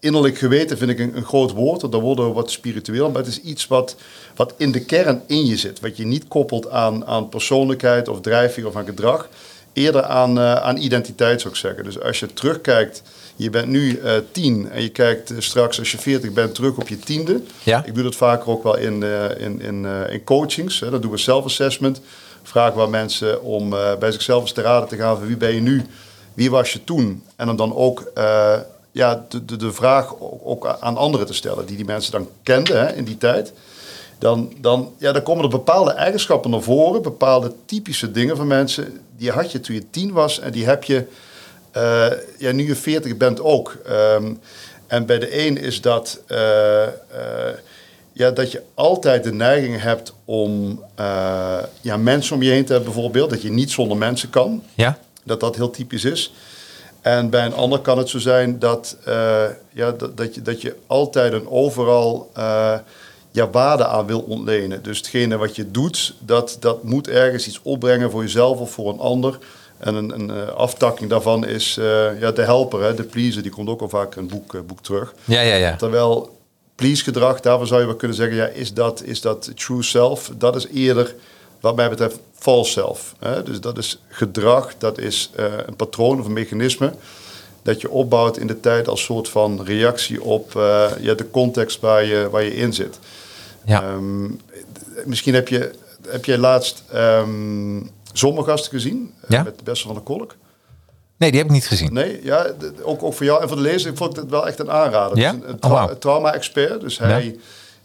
[0.01, 1.91] innerlijk geweten vind ik een, een groot woord.
[1.91, 3.09] Daar worden we wat spiritueel.
[3.09, 3.95] Maar het is iets wat,
[4.35, 5.79] wat in de kern in je zit.
[5.79, 9.29] Wat je niet koppelt aan, aan persoonlijkheid of drijfveer of aan gedrag.
[9.73, 11.83] Eerder aan, eh, aan identiteit zou ik zeggen.
[11.83, 13.03] Dus als je terugkijkt,
[13.35, 16.77] je bent nu eh, tien en je kijkt eh, straks als je veertig bent terug
[16.77, 17.41] op je tiende.
[17.63, 17.83] Ja.
[17.85, 19.03] Ik doe dat vaker ook wel in,
[19.37, 20.79] in, in, in coachings.
[20.79, 20.89] Hè.
[20.89, 22.01] Dan doen we self-assessment.
[22.43, 25.53] Vragen we aan mensen om bij zichzelf eens te raden te gaan van wie ben
[25.53, 25.85] je nu,
[26.33, 27.23] wie was je toen?
[27.35, 28.11] En om dan ook
[28.91, 30.13] ja, de, de, de vraag
[30.43, 33.53] ook, aan anderen te stellen die die mensen dan kenden hè, in die tijd.
[34.19, 38.99] Dan, dan, ja, dan komen er bepaalde eigenschappen naar voren, bepaalde typische dingen van mensen.
[39.17, 41.07] Die had je toen je tien was en die heb je
[41.71, 43.77] eh, ja, nu je 40 bent ook.
[43.85, 44.33] Ehm,
[44.87, 46.91] en bij de een is dat, eh, eh,
[48.13, 50.83] ja, dat je altijd de neiging hebt om
[51.81, 53.29] ja, mensen om je heen te hebben, bijvoorbeeld.
[53.29, 54.63] Dat je niet zonder mensen kan.
[54.73, 54.97] Ja?
[55.23, 56.33] Dat dat heel typisch is.
[57.01, 59.43] En bij een ander kan het zo zijn dat, eh,
[59.73, 62.73] ja, dat, dat, je, dat je altijd en overal eh,
[63.31, 64.83] ja, waarde aan wil ontlenen.
[64.83, 68.89] Dus hetgene wat je doet, dat, dat moet ergens iets opbrengen voor jezelf of voor
[68.93, 69.37] een ander.
[69.77, 73.41] En een, een eh, aftakking daarvan is eh, ja, de helper, hè, de pleaser.
[73.41, 75.13] Die komt ook al vaak in het boek, boek terug.
[75.23, 75.75] Ja, ja, ja.
[75.75, 76.39] Terwijl
[76.75, 80.31] please gedrag, daarvan zou je wel kunnen zeggen, ja, is dat, is dat true self?
[80.37, 81.15] Dat is eerder,
[81.61, 83.15] wat mij betreft, false self.
[83.19, 83.43] Hè?
[83.43, 86.93] Dus dat is gedrag, dat is eh, een patroon of een mechanisme
[87.61, 91.79] dat je opbouwt in de tijd als soort van reactie op eh, ja, de context
[91.79, 92.99] waar je, waar je in zit.
[93.65, 93.81] Ja.
[93.83, 94.23] Ehm,
[95.05, 95.71] misschien heb je,
[96.07, 96.83] heb jij laatst
[98.13, 99.43] Zomergasten gezien eh, Ja.
[99.43, 100.35] met de beste van de kolk.
[101.17, 101.93] Nee, die heb ik niet gezien.
[101.93, 102.47] Nee, ja,
[102.83, 105.17] ook, ook voor jou en voor de lezer vond ik het wel echt een aanrader.
[105.17, 105.29] Ja?
[105.29, 105.97] Een, een Oh, wauw.
[105.97, 106.81] trauma-expert.
[106.81, 107.35] Dus hij,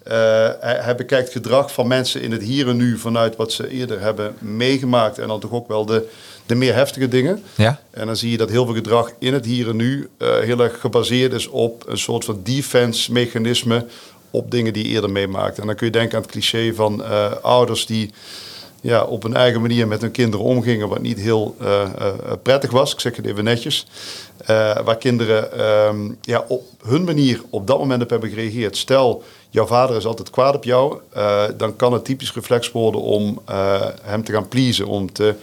[0.07, 3.69] eh, hij, hij bekijkt gedrag van mensen in het hier en nu vanuit wat ze
[3.69, 5.19] eerder hebben meegemaakt.
[5.19, 6.09] En dan toch ook wel de,
[6.47, 7.43] de meer heftige dingen.
[7.55, 7.81] Ja?
[7.91, 10.61] En dan zie je dat heel veel gedrag in het hier en nu eh, heel
[10.61, 13.87] erg gebaseerd is op een soort van defense-mechanisme
[14.31, 15.59] op dingen die je eerder meemaakt.
[15.59, 18.11] En dan kun je denken aan het cliché van eh, ouders die
[18.81, 21.57] ja, op een eigen manier met hun kinderen omgingen, wat niet heel
[22.43, 22.93] prettig was.
[22.93, 23.87] Ik zeg het even netjes.
[24.85, 28.77] Waar kinderen ehm, ja, op hun manier op dat moment op hebben gereageerd.
[28.77, 33.01] Stel, jouw vader is altijd kwaad op jou, eh, dan kan het typisch reflex worden
[33.01, 35.35] om eh, hem te gaan pleasen, om te,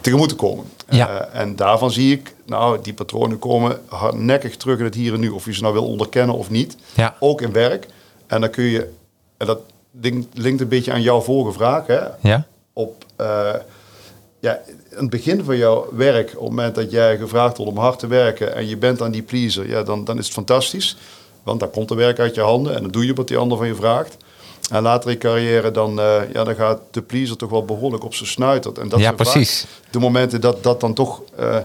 [0.00, 0.64] tegemoet te komen.
[0.88, 1.08] Ja.
[1.08, 5.20] Eh, en daarvan zie ik, nou, die patronen komen hardnekkig terug in het hier en
[5.20, 6.76] nu, of je ze nou wil onderkennen of niet.
[6.94, 7.16] Ja.
[7.18, 7.86] Ook in werk.
[8.26, 8.92] En dan kun je,
[9.36, 9.58] en dat
[10.32, 12.46] linkt, een beetje aan jouw vorige vraag, hè, Ja?
[12.72, 13.04] op
[14.40, 17.98] ja, het begin van jouw werk, op het moment dat jij gevraagd wordt om hard
[17.98, 20.96] te werken en je bent aan die pleaser, ja, dan, dan is het fantastisch.
[21.42, 23.58] Want dan komt de werk uit je handen en dan doe je wat die ander
[23.58, 24.16] van je vraagt.
[24.70, 28.14] En later in carrière, dan, eh, ja, dan gaat de pleaser toch wel behoorlijk op
[28.14, 28.78] zijn snuitert.
[28.78, 29.66] En dat Ja, precies.
[29.90, 31.56] De momenten dat, dat dan toch eh,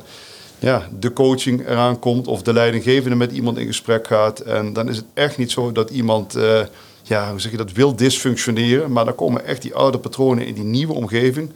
[0.59, 4.39] ja, de coaching eraan komt of de leidinggevende met iemand in gesprek gaat.
[4.39, 6.59] En dan is het echt niet zo dat iemand eh,
[7.03, 8.91] ja, hoe zeg je dat, wil dysfunctioneren.
[8.91, 11.53] Maar dan komen echt die oude patronen in die nieuwe omgeving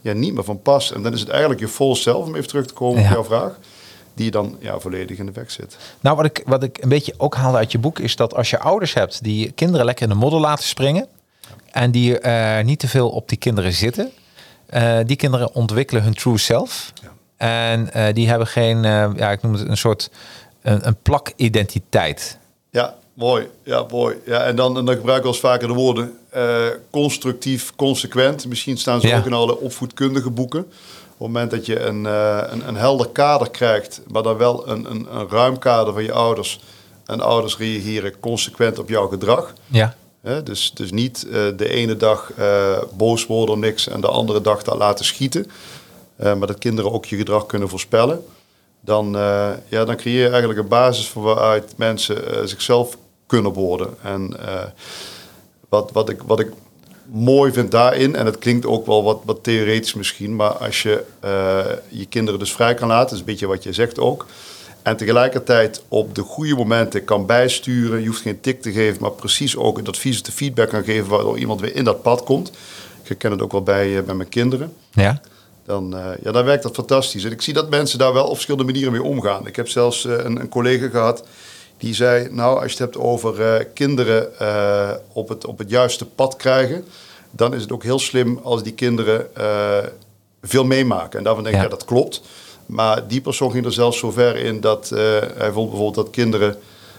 [0.00, 0.92] ja, niet meer van pas.
[0.92, 3.06] En dan is het eigenlijk je vol zelf, om even terug te komen Ja.
[3.08, 3.58] op jouw vraag,
[4.20, 5.76] die dan ja, volledig in de weg zit.
[6.00, 8.50] Nou, wat ik, wat ik een beetje ook haalde uit je boek is dat als
[8.50, 11.06] je ouders hebt die kinderen lekker in de modder laten springen
[11.70, 14.10] en die eh, niet te veel op die kinderen zitten,
[14.66, 16.92] eh, die kinderen ontwikkelen hun true self.
[17.36, 18.82] En eh, die hebben geen,
[19.16, 20.10] ja, ik noem het een soort
[20.62, 22.38] een, een plakidentiteit.
[22.70, 23.48] Ja, mooi.
[23.64, 24.16] Ja, mooi.
[24.26, 26.12] Ja, en dan, en dan gebruik ik wel eens vaker de woorden
[26.90, 28.46] constructief, consequent.
[28.46, 29.18] Misschien staan ze Ja.
[29.18, 30.66] ook in alle opvoedkundige boeken.
[31.20, 34.68] Op het moment dat je een, eh, een, een helder kader krijgt, maar dan wel
[34.68, 36.60] een, een, een ruim kader van je ouders.
[37.06, 39.52] En ouders reageren consequent op jouw gedrag.
[39.66, 44.00] Ja, Hè, dus, dus niet eh, de ene dag eh, boos worden om niks en
[44.00, 45.50] de andere dag daar laten schieten.
[46.16, 48.24] Maar dat kinderen ook je gedrag kunnen voorspellen.
[48.80, 49.10] Dan,
[49.68, 52.96] ja, dan creëer je eigenlijk een basis voor waaruit mensen zichzelf
[53.26, 53.94] kunnen worden.
[54.02, 54.36] En
[55.68, 56.52] wat, wat, ik, wat ik
[57.12, 61.04] mooi vind daarin, en het klinkt ook wel wat, wat theoretisch misschien, maar als je
[61.20, 61.58] eh,
[61.88, 64.26] je kinderen dus vrij kan laten, dat is een beetje wat je zegt ook.
[64.82, 68.00] En tegelijkertijd op de goede momenten kan bijsturen.
[68.00, 71.08] Je hoeft geen tik te geven, maar precies ook het advies de feedback kan geven
[71.08, 72.52] waardoor iemand weer in dat pad komt.
[73.02, 74.72] Ik ken het ook wel bij, eh, bij mijn kinderen.
[74.92, 75.20] ja,
[75.64, 77.24] Dan, eh, ja, dan werkt dat fantastisch.
[77.24, 79.46] En ik zie dat mensen daar wel op verschillende manieren mee omgaan.
[79.46, 81.24] Ik heb zelfs een, een collega gehad
[81.80, 82.28] die zei...
[82.30, 86.36] nou, als je het hebt over eh, kinderen eh, op, het, op het juiste pad
[86.36, 86.84] krijgen...
[87.30, 89.86] dan is het ook heel slim als die kinderen eh,
[90.42, 91.18] veel meemaken.
[91.18, 91.68] En daarvan denk ik, Ja.
[91.68, 92.22] ja, dat klopt.
[92.66, 94.88] Maar die persoon ging er zelfs zo ver in dat...
[95.36, 96.56] hij vond bijvoorbeeld dat kinderen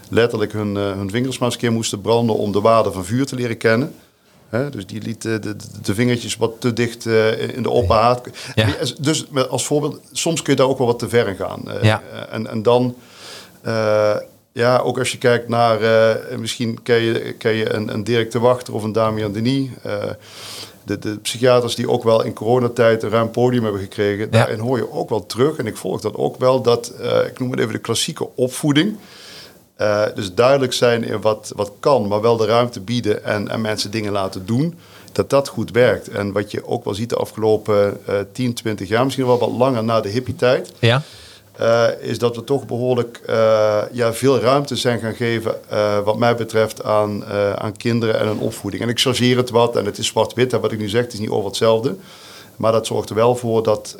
[0.09, 2.35] letterlijk hun, hun vingers maar eens een keer moesten branden...
[2.35, 3.95] om de waarde van vuur te leren kennen...
[4.49, 7.05] Hè, dus die liet de, de, vingertjes wat te dicht
[7.55, 8.29] in de opperhaard.
[8.55, 8.67] Ja.
[8.99, 11.63] Dus als voorbeeld, soms kun je daar ook wel wat te ver in gaan.
[11.81, 12.01] Ja.
[12.29, 12.95] en, en dan,
[14.53, 18.31] ja, ook als je kijkt naar, eh, misschien ken je, ken je een, een Dirk
[18.31, 19.69] de Wachter of een Damian Denis.
[19.83, 20.03] eh,
[20.83, 24.19] de, de psychiaters die ook wel in coronatijd een ruim podium hebben gekregen.
[24.25, 24.29] Ja.
[24.31, 27.39] Daarin hoor je ook wel terug, en ik volg dat ook wel, dat, eh, ik
[27.39, 28.97] noem het even de klassieke opvoeding.
[30.15, 33.91] Dus duidelijk zijn in wat, wat kan, maar wel de ruimte bieden en, en mensen
[33.91, 34.77] dingen laten doen.
[35.11, 36.07] Dat dat goed werkt.
[36.07, 39.51] En wat je ook wel ziet de afgelopen eh 10, 20 jaar, misschien wel wat
[39.51, 41.01] langer na de hippie-tijd, ja,
[41.61, 46.17] eh, is dat we toch behoorlijk eh, ja, veel ruimte zijn gaan geven, eh, wat
[46.17, 48.83] mij betreft, aan, aan kinderen en hun opvoeding.
[48.83, 51.13] En ik chargeer het wat, en het is zwart-wit, hè, wat ik nu zeg, het
[51.13, 51.95] is niet over hetzelfde.
[52.55, 53.95] Maar dat zorgt er wel voor dat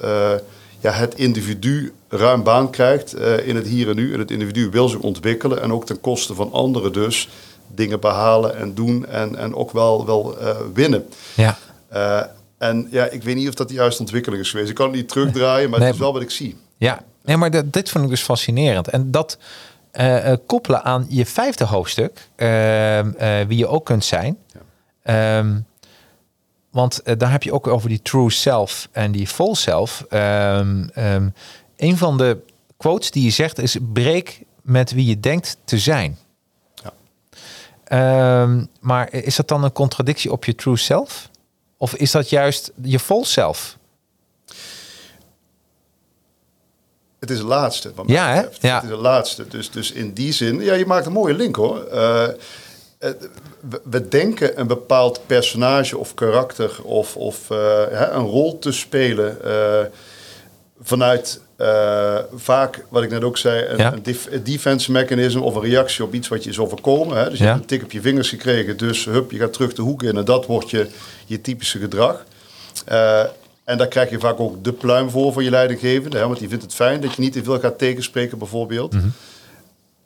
[0.80, 4.14] ja, het individu ruim baan krijgt in het hier en nu.
[4.14, 7.30] En het individu wil zich ontwikkelen en ook ten koste van anderen dus
[7.68, 10.38] dingen behalen en doen en, en ook wel, wel
[10.74, 11.06] winnen.
[11.36, 11.58] ja.
[12.58, 14.70] En ja, ik weet niet of dat de juiste ontwikkeling is geweest.
[14.70, 15.88] Ik kan het niet terugdraaien, maar Nee.
[15.88, 16.58] het is wel wat ik zie.
[16.78, 18.88] Ja, nee, maar dat, dit vond ik dus fascinerend.
[18.88, 19.38] En dat
[19.92, 23.00] eh, eh, koppelen aan je vijfde hoofdstuk, eh,
[23.48, 24.38] wie je ook kunt zijn.
[25.04, 25.60] Ehm,
[26.70, 30.06] want daar heb je ook over die true self en die full self.
[30.10, 31.30] Ehm, ehm,
[31.78, 32.38] een van de
[32.78, 36.18] quotes die je zegt is: breek met wie je denkt te zijn.
[36.74, 38.48] Ja.
[38.80, 41.30] Maar is dat dan een contradictie op je true self?
[41.78, 43.78] Of is dat juist je full self?
[47.22, 47.92] Het is het laatste.
[47.96, 48.42] Wat mij Ja, hè?
[48.68, 48.76] Ja.
[48.76, 49.48] Het is het laatste.
[49.48, 51.84] Dus, dus in die zin, ja, je maakt een mooie link hoor.
[51.84, 52.28] Eh,
[53.00, 53.30] het-
[53.90, 57.58] we, denken een bepaald personage of karakter of, of eh,
[57.90, 59.80] hè, een rol te spelen eh,
[60.82, 63.94] vanuit eh, vaak, wat ik net ook zei, een, Ja.
[63.94, 67.18] een def- een defense mechanism of een reactie op iets wat je is overkomen.
[67.18, 67.30] Hè?
[67.30, 67.50] Dus je Ja.
[67.50, 70.18] hebt een tik op je vingers gekregen, dus hup, je gaat terug de hoek in
[70.18, 70.88] en dat wordt je,
[71.26, 72.26] je typische gedrag.
[73.72, 76.18] En daar krijg je vaak ook de pluim voor van je leidinggevende.
[76.18, 76.28] Hè?
[76.28, 78.94] Want die vindt het fijn dat je niet te veel gaat tegenspreken bijvoorbeeld.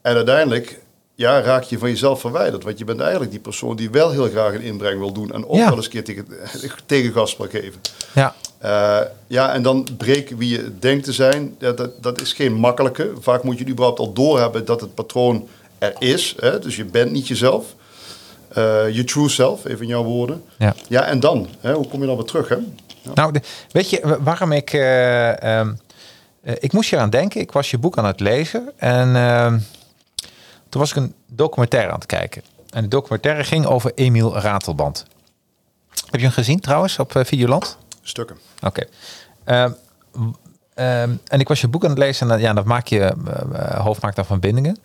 [0.01, 0.80] En uiteindelijk
[1.16, 2.63] ja, raak je van jezelf verwijderd.
[2.63, 5.32] Want je bent eigenlijk die persoon die wel heel graag een inbreng wil doen.
[5.34, 5.68] En ook Ja.
[5.68, 6.28] wel eens een keer tegen,
[6.86, 7.82] tegengas wil geven.
[8.13, 11.55] Ja, Eh, ja, en dan breken wie je denkt te zijn.
[11.59, 13.11] Ja, dat, dat is geen makkelijke.
[13.20, 15.47] Vaak moet je überhaupt al doorhebben dat het patroon
[15.78, 16.36] er is.
[16.39, 16.59] Hè?
[16.59, 17.66] Dus je bent niet jezelf.
[18.47, 20.43] Eh, je true self, even in jouw woorden.
[20.57, 20.76] ja.
[20.88, 21.47] Ja, en dan?
[21.59, 21.74] Hè?
[21.74, 22.49] Hoe kom je dan weer terug?
[22.49, 22.55] Hè?
[23.14, 23.41] Nou, de-
[23.72, 24.74] weet je wa- waarom ik...
[24.74, 25.74] eh, ehm,
[26.41, 27.41] eh, ik moest hier aan denken.
[27.41, 28.72] Ik was je boek aan het lezen.
[28.78, 29.60] En ehm,
[30.70, 32.41] toen was ik een documentaire aan het kijken.
[32.70, 35.06] En de documentaire ging over Emiel Ratelband.
[36.06, 37.78] Heb je hem gezien trouwens op eh, Videoland?
[38.01, 38.38] Stukken.
[38.62, 38.84] Oké.
[39.43, 39.72] Ehm,
[41.28, 42.32] en ik was je boek aan het lezen.
[42.32, 43.14] En ja, dan maak je
[43.78, 44.78] hoofd maakt dan verbindingen.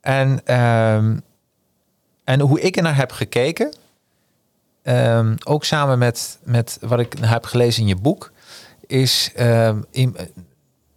[0.00, 1.16] En, ehm,
[2.24, 3.74] en hoe ik er naar heb gekeken,
[4.88, 8.32] ehm, ook samen met, met wat ik heb gelezen in je boek,
[8.86, 10.16] is, ehm, in-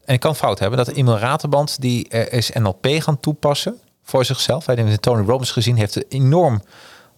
[0.05, 4.25] en ik kan fout hebben, dat Emil Raterband die eh, is NLP gaan toepassen voor
[4.25, 4.65] zichzelf.
[4.65, 6.63] Hij de Tony Robbins gezien, heeft enorm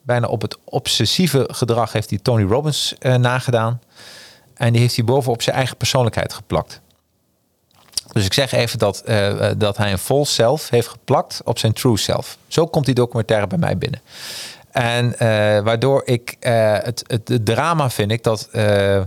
[0.01, 3.81] bijna op het obsessieve gedrag heeft hij Tony Robbins eh, nagedaan.
[4.53, 6.81] En die heeft hij bovenop zijn eigen persoonlijkheid geplakt.
[8.11, 11.73] Dus ik zeg even dat, eh, dat hij een false self heeft geplakt op zijn
[11.73, 12.37] true self.
[12.47, 14.01] Zo komt die documentaire bij mij binnen.
[14.73, 15.27] En eh,
[15.63, 19.01] waardoor ik eh, het, het, het drama vind ik dat eh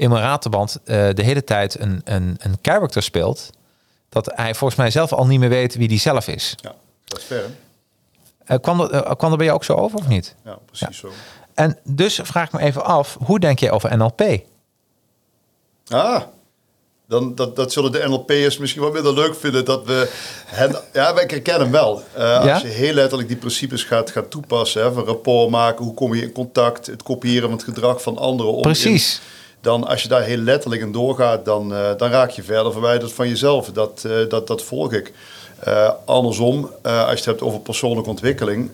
[0.00, 3.50] Imre Raterband eh, de hele tijd een, een, een character speelt.
[4.08, 6.54] Dat hij volgens mij zelf al niet meer weet wie die zelf is.
[6.56, 7.36] Ja, dat is?
[8.44, 10.34] Eh, kwam, dat, kwam dat bij jou ook zo over of niet?
[10.44, 11.12] Ja, precies zo.
[11.54, 14.22] En dus vraag ik me even af, hoe denk je over NLP?
[15.88, 16.22] Ah,
[17.10, 20.10] dan, dat, dat zullen de NLP'ers misschien wel minder leuk vinden dat we
[20.46, 20.76] hen...
[20.92, 22.02] Ja, wij herkennen hem wel.
[22.12, 22.52] Eh, Ja?
[22.52, 26.14] Als je heel letterlijk die principes gaat, gaat toepassen, hè, van rapport maken, hoe kom
[26.14, 28.52] je in contact, het kopiëren van het gedrag van anderen.
[28.52, 29.14] om Precies.
[29.14, 32.72] in- dan als je daar heel letterlijk in doorgaat, dan, eh, dan raak je verder
[32.72, 33.70] verwijderd van jezelf.
[33.72, 35.12] Dat, eh, dat, dat volg ik.
[36.04, 38.70] Andersom, als je het hebt over persoonlijke ontwikkeling,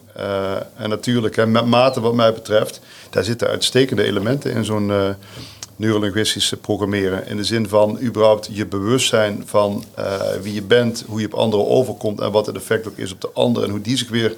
[0.76, 2.80] en natuurlijk hè, met mate wat mij betreft,
[3.10, 4.92] daar zitten uitstekende elementen in zo'n
[5.76, 7.26] neurolinguïstische programmeren.
[7.26, 11.34] In de zin van überhaupt je bewustzijn van eh, wie je bent, hoe je op
[11.34, 14.08] anderen overkomt en wat het effect ook is op de ander en hoe die zich
[14.08, 14.34] weer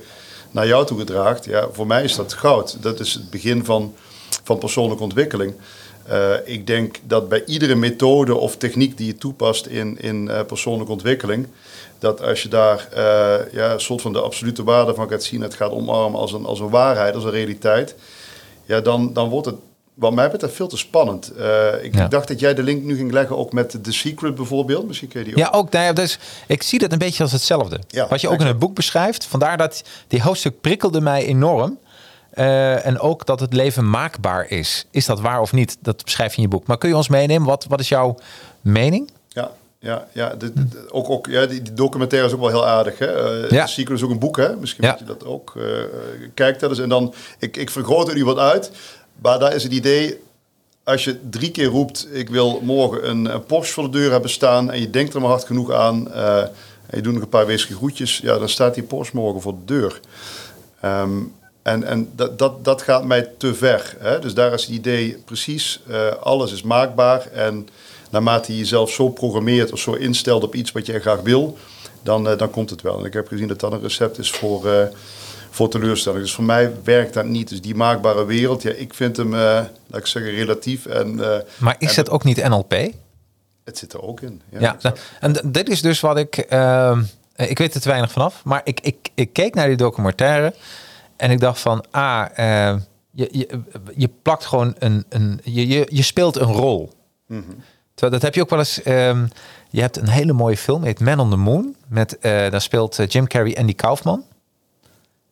[0.51, 1.45] naar jou toe gedraagt.
[1.45, 2.82] Ja, voor mij is dat goud.
[2.82, 3.95] Dat is het begin van,
[4.45, 5.55] van persoonlijke ontwikkeling.
[6.05, 10.45] Eh, ik denk dat bij iedere methode of techniek die je toepast in, in eh,
[10.45, 11.47] persoonlijke ontwikkeling,
[11.99, 12.89] dat als je daar
[13.53, 16.45] ja, een soort van de absolute waarde van gaat zien, het gaat omarmen als een,
[16.45, 17.95] als een waarheid, als een realiteit,
[18.64, 19.57] ja, dan, dan wordt het
[19.99, 21.32] wat mij betreft veel te spannend.
[21.32, 22.09] Eh, ik, Ja.
[22.09, 24.86] dacht dat jij de link nu ging leggen ook met The Secret bijvoorbeeld.
[24.86, 25.40] Misschien kun je die ook.
[25.53, 25.70] Ja, ook.
[25.70, 27.80] Nou ja, dus, ik zie dat een beetje als hetzelfde.
[27.88, 29.24] Ja, Wat je ook in het boek beschrijft.
[29.24, 31.78] Vandaar dat die hoofdstuk prikkelde mij enorm.
[32.30, 34.86] Eh, en ook dat het leven maakbaar is.
[34.90, 35.76] Is dat waar of niet?
[35.80, 36.66] Dat beschrijf je in je boek.
[36.66, 37.49] Maar kun je ons meenemen?
[37.49, 38.16] Wat, wat is jouw
[38.61, 39.11] mening?
[39.28, 42.49] Ja, ja, ja, de, de- de- ook, ook, ja die, die documentaire is ook wel
[42.49, 42.99] heel aardig.
[42.99, 43.07] Hè?
[43.11, 43.64] Ja.
[43.64, 44.57] The Secret is ook een boek, hè?
[44.57, 44.90] Misschien Ja.
[44.90, 45.62] moet je dat ook eh
[46.34, 46.82] kijken.
[46.82, 48.70] En dan, ik, ik vergroot het nu wat uit.
[49.23, 50.21] Maar daar is het idee,
[50.85, 52.09] als je drie keer roept...
[52.12, 54.71] ik wil morgen een, Porsche voor de deur hebben staan...
[54.71, 56.12] en je denkt er maar hard genoeg aan...
[56.12, 56.43] eh,
[56.87, 58.19] en je doet nog een paar wezenlijke groetjes...
[58.19, 60.01] ja, dan staat die Porsche morgen voor de deur.
[60.81, 61.19] Ehm,
[61.62, 63.97] en en dat, dat, dat gaat mij te ver.
[63.99, 64.19] Hè?
[64.19, 67.27] Dus daar is het idee precies, eh, alles is maakbaar.
[67.33, 67.69] En
[68.11, 71.59] naarmate je jezelf zo programmeert of zo instelt op iets wat jij graag wil,
[72.03, 72.99] dan, eh, dan komt het wel.
[72.99, 74.91] En ik heb gezien dat dat een recept is voor,
[75.51, 76.22] voor teleurstelling.
[76.22, 77.49] Dus voor mij werkt dat niet.
[77.49, 79.40] Dus die maakbare wereld, ja, ik vind hem, eh,
[79.86, 80.86] laat ik zeggen, relatief.
[80.86, 82.74] En, eh, Maar is en het ook niet NLP?
[83.64, 84.40] Het zit er ook in.
[84.51, 85.01] Ja, Ja, exact.
[85.20, 86.36] en dit is dus wat ik.
[86.36, 87.03] ehm,
[87.36, 90.55] ik weet er te weinig vanaf, maar ik, ik, ik keek naar die documentaire
[91.16, 92.76] en ik dacht van, ah, eh,
[93.11, 93.61] je, je,
[93.96, 96.92] je plakt gewoon een, een je, je, je speelt een rol.
[97.26, 97.40] Mhm.
[97.94, 98.82] Terwijl dat heb je ook wel eens.
[98.82, 99.26] ehm,
[99.70, 102.99] je hebt een hele mooie film, heet Man on the Moon, met eh, daar speelt
[102.99, 104.24] eh, Jim Carrey en die Kaufman.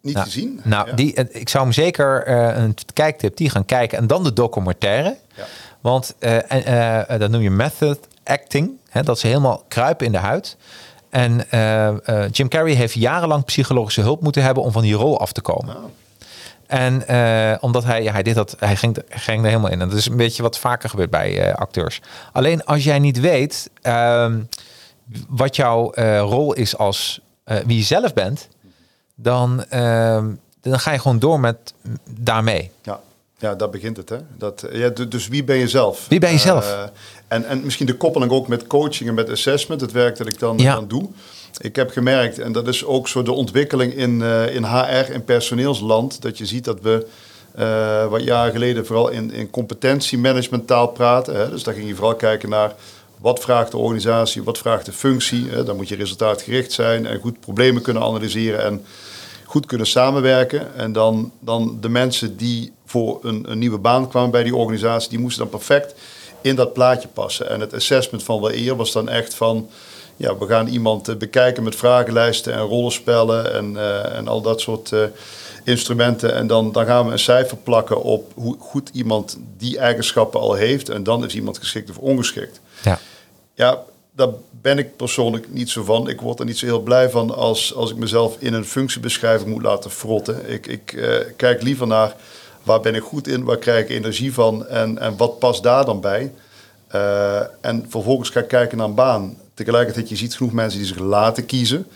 [0.07, 0.61] Niet Nou, gezien.
[0.65, 0.95] Nou, Ja.
[0.95, 4.33] die, eh, ik zou hem zeker eh, een kijktip die gaan kijken en dan de
[4.33, 5.17] documentaire.
[5.35, 5.45] Ja.
[5.81, 8.71] Want en, eh, dat noem je method acting.
[8.89, 10.57] Hè, dat ze helemaal kruipen in de huid.
[11.11, 11.47] En
[12.31, 15.77] Jim Carrey heeft jarenlang psychologische hulp moeten hebben om van die rol af te komen.
[15.77, 15.83] Ah.
[16.67, 17.05] En
[17.61, 19.81] omdat hij, ja, hij deed dat, hij ging, ging er helemaal in.
[19.81, 22.01] En dat is een beetje wat vaker gebeurt bij acteurs.
[22.33, 24.41] Alleen als jij niet weet ehm,
[25.29, 28.49] wat jouw rol is als wie je zelf bent,
[29.17, 30.27] dan, ehm,
[30.61, 31.57] dan ga je gewoon door met
[32.11, 32.71] daarmee.
[32.83, 33.01] Ja,
[33.39, 34.09] ja, daar begint het.
[34.09, 34.17] Hè?
[34.39, 36.07] Dat, eh, ja, du- dus wie ben je zelf?
[36.09, 36.73] Wie ben je zelf?
[36.73, 36.83] Eh,
[37.29, 40.39] en, en misschien de koppeling ook met coaching en met assessment, het werk dat ik
[40.39, 40.75] dan, Ja.
[40.75, 41.09] dan doe.
[41.61, 45.25] Ik heb gemerkt, en dat is ook zo de ontwikkeling in, eh, in HR en
[45.25, 47.07] personeelsland, dat je ziet dat we
[48.11, 51.37] wat jaren geleden vooral in, in competentiemanagementtaal praten.
[51.37, 51.51] Hè?
[51.51, 52.75] Dus daar ging je vooral kijken naar
[53.19, 55.49] wat vraagt de organisatie, wat vraagt de functie.
[55.51, 55.65] Hè?
[55.65, 58.85] Dan moet je resultaatgericht zijn en goed problemen kunnen analyseren en
[59.47, 60.75] goed kunnen samenwerken.
[60.75, 65.11] En dan, dan de mensen die voor een, een nieuwe baan kwamen bij die organisatie,
[65.11, 65.95] die moesten dan perfect
[66.41, 67.51] in dat plaatje passen.
[67.51, 69.69] En het assessment van wel eer was dan echt van,
[70.17, 74.61] ja, we gaan iemand eh, bekijken met vragenlijsten en rollenspellen en, eh, en al dat
[74.61, 75.01] soort eh,
[75.65, 76.35] instrumenten.
[76.35, 80.55] En dan, dan gaan we een cijfer plakken op hoe goed iemand die eigenschappen al
[80.55, 80.89] heeft.
[80.89, 82.61] En dan is iemand geschikt of ongeschikt.
[82.83, 82.99] Ja.
[83.55, 83.83] Ja,
[84.17, 86.09] daar ben ik persoonlijk niet zo van.
[86.09, 89.51] Ik word er niet zo heel blij van als, als ik mezelf in een functiebeschrijving
[89.51, 90.51] moet laten frotten.
[90.51, 92.17] Ik, ik eh, kijk liever naar
[92.63, 95.85] waar ben ik goed in, waar krijg ik energie van en, en wat past daar
[95.85, 96.33] dan bij.
[96.89, 99.37] Eh, en vervolgens ga ik kijken naar een baan.
[99.55, 101.87] Tegelijkertijd, je ziet genoeg mensen die zich laten kiezen,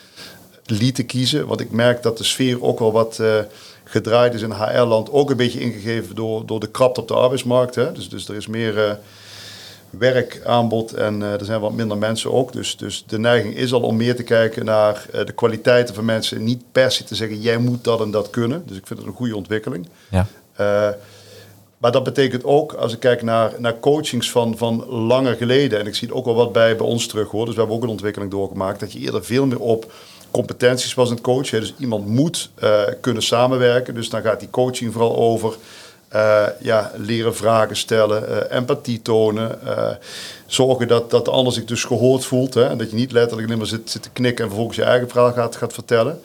[0.66, 1.46] lieten kiezen.
[1.46, 3.38] Want ik merk dat de sfeer ook wel wat eh,
[3.84, 5.10] gedraaid is in HR-land.
[5.10, 7.74] Ook een beetje ingegeven door, door de krapte op de arbeidsmarkt.
[7.74, 7.92] Hè.
[7.92, 8.98] Dus, dus er is meer...
[9.90, 12.52] werkaanbod en eh, er zijn wat minder mensen ook.
[12.52, 16.04] Dus, dus de neiging is al om meer te kijken naar eh, de kwaliteiten van
[16.04, 16.44] mensen.
[16.44, 18.62] Niet per se te zeggen, jij moet dat en dat kunnen.
[18.66, 19.88] Dus ik vind het een goede ontwikkeling.
[20.10, 20.26] Ja.
[20.52, 20.88] Eh,
[21.78, 25.86] maar dat betekent ook, als ik kijk naar, naar coachings van, van langer geleden, en
[25.86, 27.82] ik zie het ook wel wat bij, bij ons terug hoor, dus we hebben ook
[27.82, 29.92] een ontwikkeling doorgemaakt, dat je eerder veel meer op
[30.30, 31.60] competenties was in het coachen.
[31.60, 32.50] Dus iemand moet
[33.00, 35.56] kunnen samenwerken, dus dan gaat die coaching vooral over
[36.10, 39.94] eh, ja, leren vragen stellen, eh, empathie tonen, eh,
[40.46, 43.46] zorgen dat, dat de ander zich dus gehoord voelt hè, en dat je niet letterlijk
[43.46, 46.20] alleen maar zit, zit te knikken en vervolgens je eigen verhaal gaat, gaat vertellen.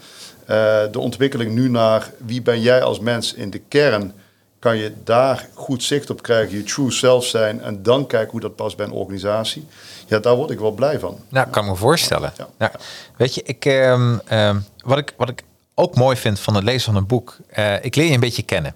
[0.91, 4.13] De ontwikkeling nu naar wie ben jij als mens in de kern
[4.59, 8.39] kan je daar goed zicht op krijgen, je true self zijn en dan kijken hoe
[8.39, 9.67] dat past bij een organisatie.
[10.07, 11.17] Ja, daar word ik wel blij van.
[11.29, 12.33] Nou, kan ik me voorstellen.
[12.37, 12.47] Ja.
[12.59, 12.71] Ja.
[13.17, 16.93] Weet je, ik, ehm, ehm, wat ik, wat ik ook mooi vind van het lezen
[16.93, 17.37] van een boek,
[17.81, 18.75] ik leer je een beetje kennen.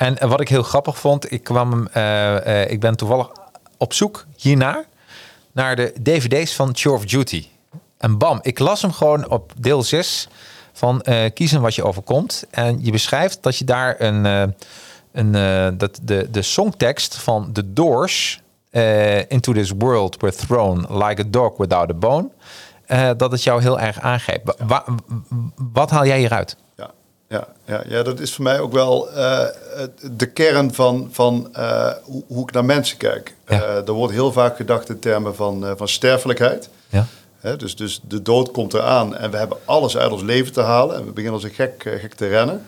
[0.00, 3.28] En wat ik heel grappig vond, ik, kwam, eh, eh, ik ben toevallig
[3.76, 4.84] op zoek hiernaar
[5.52, 7.46] naar de dvd's van Tour of Duty.
[7.98, 10.28] En bam, ik las hem gewoon op deel 6
[10.72, 12.44] van eh, Kiezen wat je overkomt.
[12.50, 14.54] En je beschrijft dat je daar een,
[15.12, 15.32] een
[15.78, 18.40] dat de, de songtekst van The Doors,
[19.28, 22.28] Into This World We're Thrown Like a Dog Without a Bone,
[23.16, 24.26] dat het jou heel erg
[24.66, 24.84] wa-
[25.72, 26.56] wat haal jij hieruit?
[27.30, 29.46] Ja, ja, ja, dat is voor mij ook wel eh,
[30.12, 33.34] de kern van, van eh, hoe, hoe ik naar mensen kijk.
[33.46, 33.62] Ja.
[33.62, 36.68] Eh, er wordt heel vaak gedacht in termen van, van sterfelijkheid.
[36.88, 37.06] Ja.
[37.56, 40.96] Dus, dus de dood komt eraan en we hebben alles uit ons leven te halen.
[40.96, 42.64] En we beginnen als een gek, gek te rennen.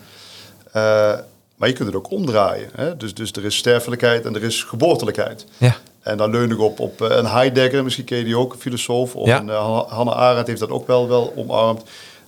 [1.55, 2.69] Maar je kunt het ook omdraaien.
[2.75, 2.97] Hè?
[2.97, 5.45] Dus, dus er is sterfelijkheid en er is geboortelijkheid.
[5.57, 5.75] Ja.
[6.01, 9.15] En dan leun ik op, op een Heidegger, misschien ken je die ook, een filosoof.
[9.15, 9.39] Of Ja.
[9.39, 9.49] een,
[9.87, 11.83] Hannah Arendt heeft dat ook wel, wel omarmd.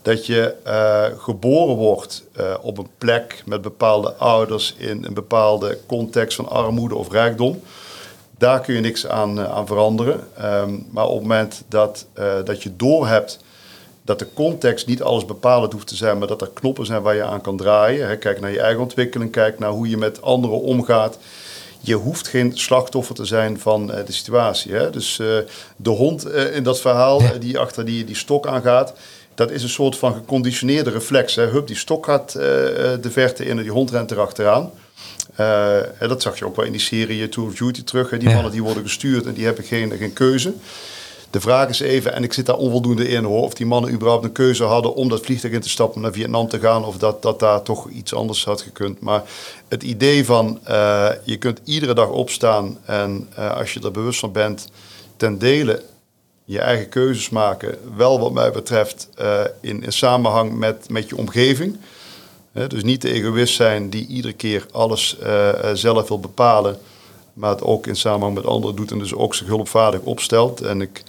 [0.05, 5.77] Dat je eh, geboren wordt eh, op een plek met bepaalde ouders in een bepaalde
[5.85, 7.61] context van armoede of rijkdom.
[8.37, 10.27] Daar kun je niks aan, eh, aan veranderen.
[10.37, 12.07] Ehm, maar op het moment dat,
[12.45, 13.39] dat je doorhebt
[14.01, 17.15] dat de context niet alles bepalend hoeft te zijn, maar dat er knoppen zijn waar
[17.15, 18.07] je aan kan draaien.
[18.07, 21.17] Hè, Kijk naar je eigen ontwikkeling, kijk naar hoe je met anderen omgaat.
[21.79, 24.73] Je hoeft geen slachtoffer te zijn van de situatie.
[24.73, 24.89] Hè?
[24.89, 25.15] Dus
[25.75, 28.93] de hond in dat verhaal die achter die, die stok aangaat,
[29.35, 31.35] dat is een soort van geconditioneerde reflex.
[31.35, 31.45] Hè?
[31.45, 34.71] Hup, die stok gaat eh, eh, de verte in en die hond rent erachteraan.
[35.99, 38.09] En dat zag je ook wel in die serie Tour of Duty terug.
[38.09, 38.17] Hè?
[38.17, 38.33] Die Ja.
[38.33, 40.53] mannen die worden gestuurd en die hebben geen, geen keuze.
[41.29, 44.23] De vraag is even, en ik zit daar onvoldoende in hoor, of die mannen überhaupt
[44.23, 47.21] een keuze hadden om dat vliegtuig in te stappen naar Vietnam te gaan, of dat,
[47.21, 48.99] dat daar toch iets anders had gekund.
[49.01, 49.23] Maar
[49.67, 54.31] het idee van eh, je kunt iedere dag opstaan en als je er bewust van
[54.31, 54.67] bent,
[55.17, 55.81] ten dele
[56.45, 61.17] je eigen keuzes maken, wel wat mij betreft eh, in, in samenhang met, met je
[61.17, 61.77] omgeving.
[62.67, 66.77] Dus niet de egoïst zijn die iedere keer alles eh, eh, zelf wil bepalen,
[67.33, 70.61] maar het ook in samenhang met anderen doet en dus ook zich hulpvaardig opstelt.
[70.61, 71.03] En ik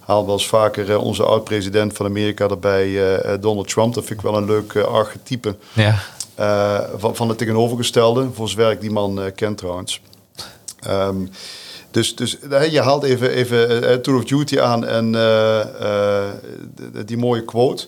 [0.00, 3.94] haal wel eens vaker onze oud-president van Amerika erbij, eh, Donald Trump.
[3.94, 5.98] Dat vind ik wel een leuk archetype Ja.
[6.96, 8.28] van, van het tegenovergestelde.
[8.32, 10.00] Voor zover ik die man eh, ken trouwens.
[10.80, 11.16] Ehm,
[11.92, 16.30] dus dus eh, je haalt even, even eh, Tour of Duty aan en eh, eh,
[17.04, 17.86] die mooie quote.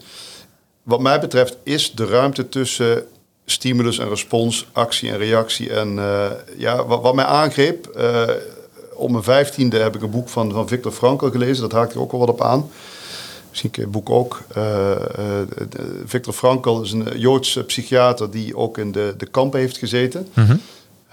[0.82, 3.04] Wat mij betreft is de ruimte tussen
[3.44, 5.72] stimulus en respons, actie en reactie.
[5.72, 8.28] En eh, ja, wat, mij aangreep, eh
[8.96, 11.62] op mijn vijftiende heb ik een boek van, van Viktor Frankl gelezen.
[11.62, 12.70] Dat haakt er ook wel wat op aan.
[13.48, 14.42] Misschien ken je het boek ook.
[14.54, 14.98] Eh, eh,
[16.04, 20.28] Viktor Frankl is een Joodse psychiater die ook in de, de kampen heeft gezeten.
[20.34, 20.56] Mhm.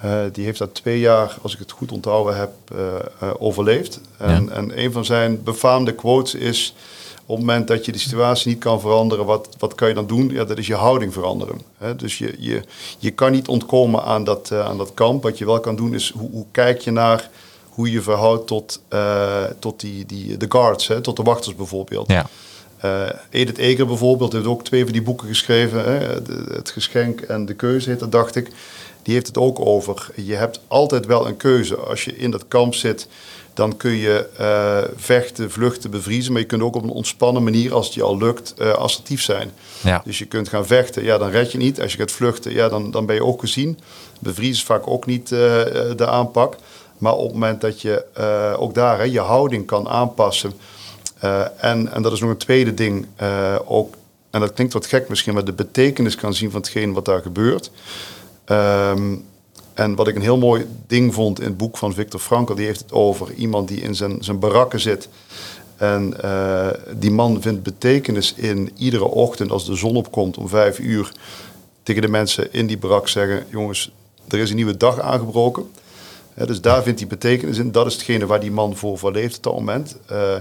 [0.02, 4.00] Eh, die heeft daar twee jaar, als ik het goed onthouden heb, eh, eh, overleefd.
[4.18, 4.52] En, Ja.
[4.52, 6.76] en een van zijn befaamde quotes is...
[7.26, 10.08] op het moment dat je de situatie niet kan veranderen, wat, wat kan je dan
[10.08, 10.30] doen?
[10.30, 11.62] Ja, dat is je houding veranderen.
[11.78, 11.96] Hè?
[11.96, 12.62] Dus je, je,
[12.98, 15.24] je kan niet ontkomen aan dat, aan dat kamp.
[15.24, 17.30] Wat je wel kan doen is, hoe, hoe kijk je naar
[17.70, 18.82] hoe je verhoudt tot,
[19.60, 21.02] tot die, die, de guards, hè?
[21.02, 22.12] tot de wachters bijvoorbeeld.
[22.12, 22.26] Ja.
[23.30, 25.84] Edith Eger bijvoorbeeld heeft ook twee van die boeken geschreven.
[25.84, 26.22] Hè?
[26.22, 28.52] De- het geschenk en de keuze heet dat, dacht ik.
[29.04, 30.08] Die heeft het ook over.
[30.16, 31.76] Je hebt altijd wel een keuze.
[31.76, 33.08] Als je in dat kamp zit,
[33.54, 36.32] dan kun je eh, vechten, vluchten, bevriezen.
[36.32, 39.22] Maar je kunt ook op een ontspannen manier, als het je al lukt, eh, assertief
[39.22, 39.52] zijn.
[39.84, 40.02] Ja.
[40.06, 41.82] Dus je kunt gaan vechten, ja, dan red je niet.
[41.82, 43.80] Als je gaat vluchten, ja, dan, dan ben je ook gezien.
[44.20, 45.40] Bevriezen is vaak ook niet eh,
[45.96, 46.56] de aanpak.
[46.98, 48.06] Maar op het moment dat je
[48.58, 50.54] ook daar hè, je houding kan aanpassen.
[51.58, 53.08] en, en dat is nog een tweede ding,
[53.66, 53.96] ook,
[54.30, 57.22] en dat klinkt wat gek misschien, maar de betekenis kan zien van hetgeen wat daar
[57.22, 57.72] gebeurt.
[58.52, 59.16] Ehm,
[59.74, 62.66] en wat ik een heel mooi ding vond in het boek van Viktor Frankl, die
[62.66, 65.10] heeft het over iemand die in zijn, zijn barakken zit.
[65.78, 70.80] En eh, die man vindt betekenis in iedere ochtend als de zon opkomt om vijf
[70.80, 71.12] uur
[71.84, 73.92] tegen de mensen in die barak zeggen: jongens,
[74.28, 75.72] er is een nieuwe dag aangebroken.
[76.36, 77.72] Dus daar vindt hij betekenis in.
[77.72, 79.98] Dat is hetgene waar die man voor, voor leeft op dat moment.
[80.06, 80.36] Eh,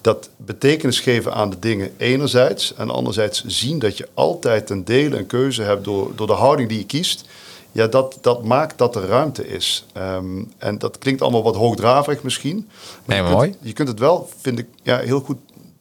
[0.00, 2.74] dat betekenis geven aan de dingen enerzijds.
[2.74, 6.68] En anderzijds zien dat je altijd een deel een keuze hebt door, door de houding
[6.68, 7.24] die je kiest.
[7.72, 9.84] Ja, dat, dat maakt dat er ruimte is.
[9.92, 12.68] Ehm, en dat klinkt allemaal wat hoogdraverig misschien.
[13.04, 13.54] Nee, je maar kunt- mooi.
[13.60, 15.38] Je kunt het wel, vind ik, ja, heel goed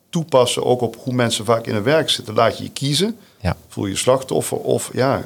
[0.10, 2.34] toepassen ook op hoe mensen vaak in hun werk zitten.
[2.34, 3.18] Laat je je kiezen.
[3.40, 3.56] Ja.
[3.68, 5.22] Voel je je slachtoffer of ja,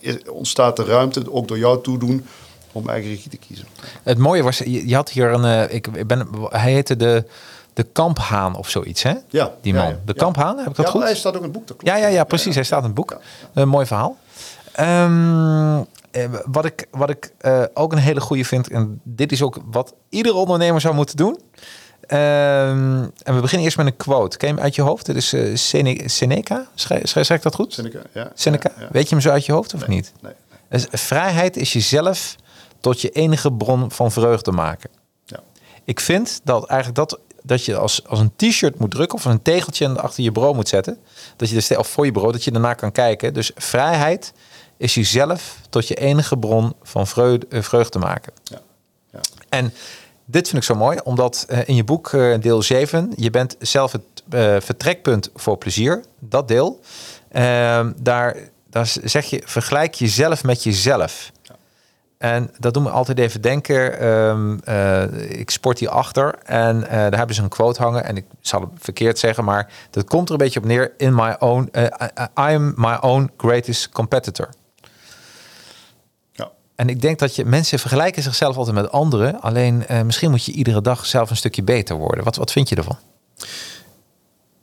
[0.00, 2.26] eh, ontstaat de ruimte ook door jou toedoen
[2.72, 3.66] om eigen regie te kiezen.
[4.02, 7.24] Het mooie was, je, had hier een, eh, ik, ben, hij heette de,
[7.72, 9.14] de Kamphaan of zoiets, hè?
[9.28, 9.88] Ja, Die man.
[9.88, 9.98] ja.
[10.04, 10.14] De.
[10.14, 11.02] Kamphaan, heb ik dat ja, goed?
[11.02, 11.66] hij staat ook in het boek.
[11.66, 11.96] Dat klopt.
[11.96, 12.54] Ja, ja, ja, precies.
[12.54, 13.18] Hij staat in het boek.
[13.52, 14.16] Een mooi verhaal.
[14.76, 15.78] Ehm,
[16.10, 19.58] eh, wat ik, wat ik eh, ook een hele goede vind, en dit is ook
[19.70, 21.40] wat iedere ondernemer zou moeten doen.
[22.06, 24.36] Ehm, en we beginnen eerst met een quote.
[24.36, 25.06] Ken je hem uit je hoofd?
[25.06, 26.66] Dit is eh, Sene- Seneca.
[26.74, 27.72] Schrijf, schrijf ik dat goed?
[27.72, 28.30] Seneca, ja.
[28.34, 28.70] Seneca.
[28.76, 28.88] Ja, ja.
[28.92, 30.12] Weet je hem zo uit je hoofd of niet?
[30.20, 30.32] Nee,
[30.68, 32.36] Dus vrijheid is jezelf
[32.80, 34.90] tot je enige bron van vreugde maken.
[35.24, 35.38] ja.
[35.84, 39.42] Ik vind dat eigenlijk dat, dat je als, als een t-shirt moet drukken of een
[39.42, 40.98] tegeltje achter je bureau moet zetten.
[41.36, 43.34] Dat je de ste- of voor je bureau, dat je daarna kan kijken.
[43.34, 44.32] Dus vrijheid
[44.76, 48.32] is jezelf tot je enige bron van vreugde, eh, vreugde maken.
[48.44, 48.60] Ja.
[49.12, 49.20] Ja.
[49.48, 49.72] En
[50.24, 53.56] dit vind ik zo mooi, omdat eh, in je boek eh, deel 7, je bent
[53.58, 54.02] zelf het
[54.64, 56.80] vertrekpunt voor plezier, dat deel.
[57.28, 58.36] Ehm, daar,
[58.70, 61.32] daar zeg je, vergelijk jezelf met jezelf.
[62.18, 63.98] En dat doet me altijd even denken.
[63.98, 68.04] ehm, eh, ik sport hier achter en daar hebben ze een quote hangen.
[68.04, 70.92] En ik zal het verkeerd zeggen, maar dat komt er een beetje op neer.
[70.96, 71.70] In my own,
[72.18, 74.48] I am my own greatest competitor.
[76.76, 79.40] En ik denk dat je mensen vergelijken zichzelf altijd met anderen.
[79.40, 82.24] Alleen eh, misschien moet je iedere dag zelf een stukje beter worden.
[82.24, 82.98] Wat, wat vind je ervan?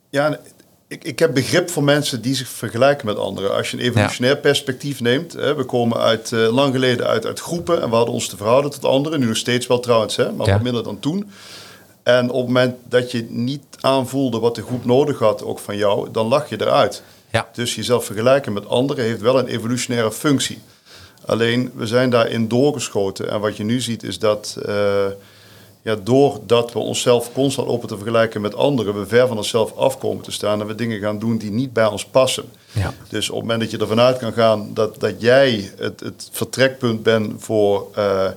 [0.10, 0.40] Ja,
[0.88, 3.56] ik, ik heb begrip voor mensen die zich vergelijken met anderen.
[3.56, 5.34] Als je een evolutionair perspectief neemt.
[5.34, 8.38] Hè, we komen uit, eh, lang geleden uit, uit groepen en we hadden ons te
[8.38, 9.20] verhouden tot anderen.
[9.20, 10.54] Nu nog steeds wel trouwens, hè, maar Ja.
[10.54, 11.32] wat minder dan toen.
[12.04, 15.78] En op het moment dat je niet aanvoelde wat de groep nodig had, ook van
[15.78, 17.04] jou, dan lag je eruit.
[17.32, 17.48] Ja.
[17.54, 20.62] Dus jezelf vergelijken met anderen heeft wel een evolutionaire functie.
[21.26, 23.30] Alleen we zijn daarin doorgeschoten.
[23.30, 25.06] En wat je nu ziet is dat, eh,
[25.82, 30.24] ja, doordat we onszelf constant open te vergelijken met anderen, we ver van onszelf afkomen
[30.24, 32.46] te staan en we dingen gaan doen die niet bij ons passen.
[32.72, 32.94] Ja.
[33.10, 36.30] Dus op het moment dat je ervan uit kan gaan dat, dat jij het, het
[36.32, 38.28] vertrekpunt bent voor eh,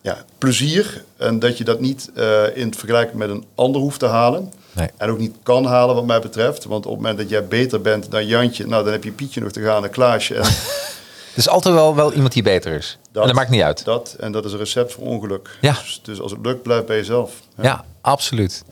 [0.00, 3.98] ja, plezier en dat je dat niet eh, in het vergelijking met een ander hoeft
[3.98, 4.52] te halen.
[4.72, 4.88] Nee.
[4.96, 6.64] En ook niet kan halen wat mij betreft.
[6.64, 9.40] Want op het moment dat jij beter bent dan Jantje, nou dan heb je Pietje
[9.40, 10.34] nog te gaan en Klaasje.
[10.34, 10.44] En
[11.32, 12.98] Er is altijd wel, wel iemand die beter is.
[13.12, 13.84] en dat maakt niet uit.
[13.84, 15.58] Dat, en dat is een recept voor ongeluk.
[15.60, 15.72] Ja.
[15.72, 17.32] Dus, dus als het lukt, blijf bij jezelf.
[17.60, 18.64] Ja, absoluut.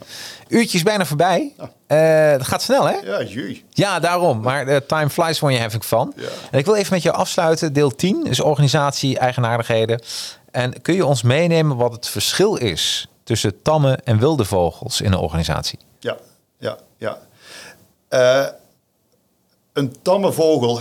[0.49, 1.53] Uurtje is bijna voorbij.
[1.87, 2.95] Eh, het gaat snel, hè?
[2.95, 3.65] Ja, jee.
[3.71, 4.41] Ja, daarom.
[4.41, 6.13] Maar eh, time flies when you're having fun.
[6.17, 6.29] Ja.
[6.51, 7.73] En ik wil even met jou afsluiten.
[7.73, 10.03] Deel 10 is organisatie, eigenaardigheden.
[10.51, 15.13] En kun je ons meenemen wat het verschil is tussen tamme en wilde vogels in
[15.13, 15.79] een organisatie?
[15.99, 16.17] Ja,
[16.59, 17.19] ja, ja.
[18.09, 18.47] Eh,
[19.73, 20.81] een tamme vogel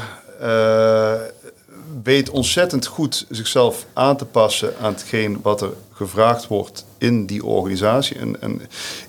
[2.03, 7.45] weet ontzettend goed zichzelf aan te passen aan hetgeen wat er gevraagd wordt in die
[7.45, 8.17] organisatie.
[8.17, 8.61] En, en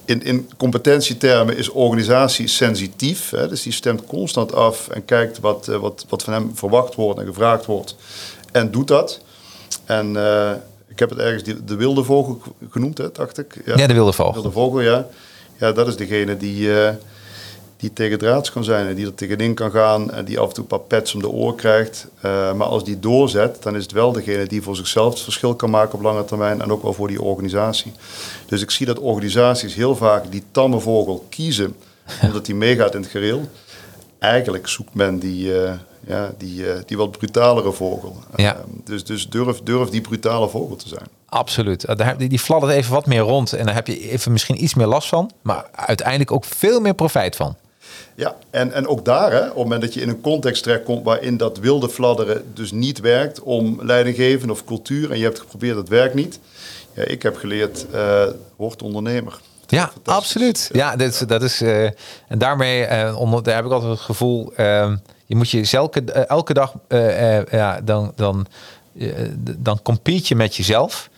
[0.05, 3.31] in, in competentietermen is organisatie sensitief.
[3.31, 6.95] Hè, dus die stemt constant af en kijkt wat, eh, wat, wat van hem verwacht
[6.95, 7.97] wordt en gevraagd wordt.
[8.53, 9.21] En doet dat.
[9.85, 10.53] En eh,
[10.89, 13.63] ik heb het ergens de wilde vogel genoemd, hè, dacht ik.
[13.65, 14.35] Ja, de wilde vogel.
[14.35, 15.07] Wilde vogel, ja.
[15.59, 16.95] Ja, dat is degene die, eh,
[17.81, 20.55] die tegen draads kan zijn en die er tegenin kan gaan en die af en
[20.55, 22.07] toe een paar pets om de oor krijgt.
[22.21, 25.55] Eh, maar als die doorzet, dan is het wel degene die voor zichzelf het verschil
[25.55, 27.93] kan maken op lange termijn en ook wel voor die organisatie.
[28.47, 31.77] Dus ik zie dat organisaties heel vaak die tamme vogel kiezen
[32.25, 33.49] omdat die meegaat in het gereel.
[34.19, 35.73] Eigenlijk zoekt men die, eh,
[36.07, 38.17] ja, die, eh, die wat brutalere vogel.
[38.37, 38.65] Ja.
[38.85, 41.07] Dus dus durf, durf die brutale vogel te zijn.
[41.29, 41.97] Absoluut.
[41.97, 43.53] Daar- Die die fladdert even wat meer rond.
[43.53, 45.31] En daar heb je even misschien iets meer last van.
[45.43, 47.57] Maar uiteindelijk ook veel meer profijt van.
[48.21, 51.05] Ja, en, en ook daar, hè, op het moment dat je in een context terechtkomt
[51.05, 55.75] waarin dat wilde fladderen dus niet werkt om leidinggeven of cultuur en je hebt geprobeerd,
[55.75, 56.39] dat werkt niet.
[56.95, 59.41] Ja, ik heb geleerd, eh word ondernemer.
[59.67, 60.69] Ja, absoluut.
[60.73, 61.85] Ja, dat is, dat is eh,
[62.29, 64.93] en daarmee eh, onder, daar heb ik altijd het gevoel, eh,
[65.27, 66.75] je moet je elke, elke dag,
[67.51, 68.47] ja, dan, dan,
[69.59, 71.10] dan compete je met jezelf.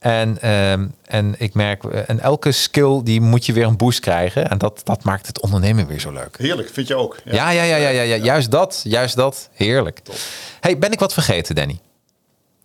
[0.00, 4.00] En, ehm, en ik merk, eh, en elke skill die moet je weer een boost
[4.00, 4.50] krijgen.
[4.50, 6.36] En dat, dat maakt het ondernemen weer zo leuk.
[6.38, 7.18] Heerlijk, vind je ook?
[7.24, 9.48] Ja, ja, ja, ja, ja, ja, juist dat, juist dat.
[9.52, 10.00] Heerlijk.
[10.60, 11.80] Hey, ben ik wat vergeten, Danny?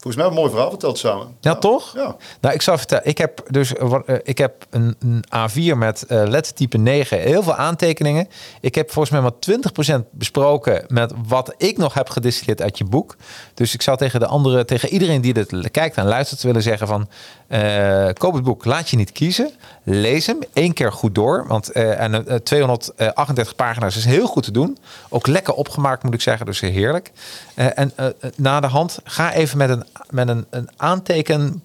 [0.06, 1.36] Volgens mij een mooi verhaal verteld samen.
[1.39, 1.93] Ja, toch?
[1.95, 2.16] Ja.
[2.41, 3.06] Nou, ik zal vertellen.
[3.06, 7.56] Ik heb dus eh, ik heb een, een A4 met eh, lettertype 9, heel veel
[7.56, 8.28] aantekeningen.
[8.62, 12.84] Ik heb volgens mij maar 20% besproken met wat ik nog heb gedistilleerd uit je
[12.84, 13.16] boek.
[13.53, 16.88] Dus ik zou tegen de andere, tegen iedereen die dit kijkt en luistert, willen zeggen
[16.88, 17.08] van
[17.47, 19.51] eh, koop het boek, laat je niet kiezen,
[19.84, 24.43] lees hem één keer goed door, want eh, en eh, 238 pagina's is heel goed
[24.43, 24.78] te doen,
[25.10, 27.12] ook lekker opgemaakt moet ik zeggen, dus heerlijk.
[27.56, 31.64] Eh, en eh, eh, na de hand ga even met een met een, een aanteken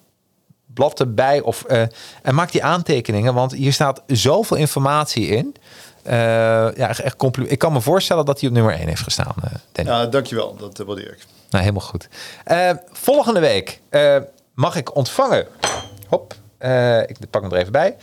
[0.73, 5.55] blad erbij of en maak die aantekeningen, want hier staat zoveel informatie in.
[6.03, 9.33] Ja, echt- echt compli- Ik kan me voorstellen dat hij op nummer 1 heeft gestaan,
[9.71, 9.91] Danny.
[9.91, 10.55] Ja, dankjewel.
[10.55, 11.25] Dat eh, waardeer ik.
[11.49, 12.07] Nou, helemaal goed.
[12.91, 13.81] Volgende week
[14.53, 15.47] mag ik ontvangen.
[16.07, 16.33] Hop,
[17.07, 17.95] ik pak hem er even bij.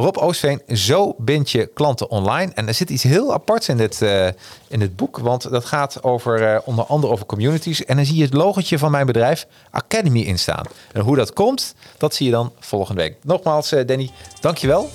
[0.00, 2.52] Rob Oostveen, zo bind je klanten online.
[2.54, 4.26] En er zit iets heel aparts in dit, eh,
[4.68, 5.18] in dit boek.
[5.18, 7.84] Want dat gaat over, eh, onder andere over communities.
[7.84, 10.64] En dan zie je het logotje van mijn bedrijf Academy in staan.
[10.92, 13.16] En hoe dat komt, dat zie je dan volgende week.
[13.22, 14.90] Nogmaals, eh, Danny, dankjewel.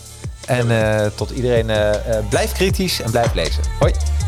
[0.46, 0.68] En
[1.16, 1.66] tot iedereen,
[2.30, 3.64] blijf kritisch en blijf lezen.
[3.80, 4.23] Hoi.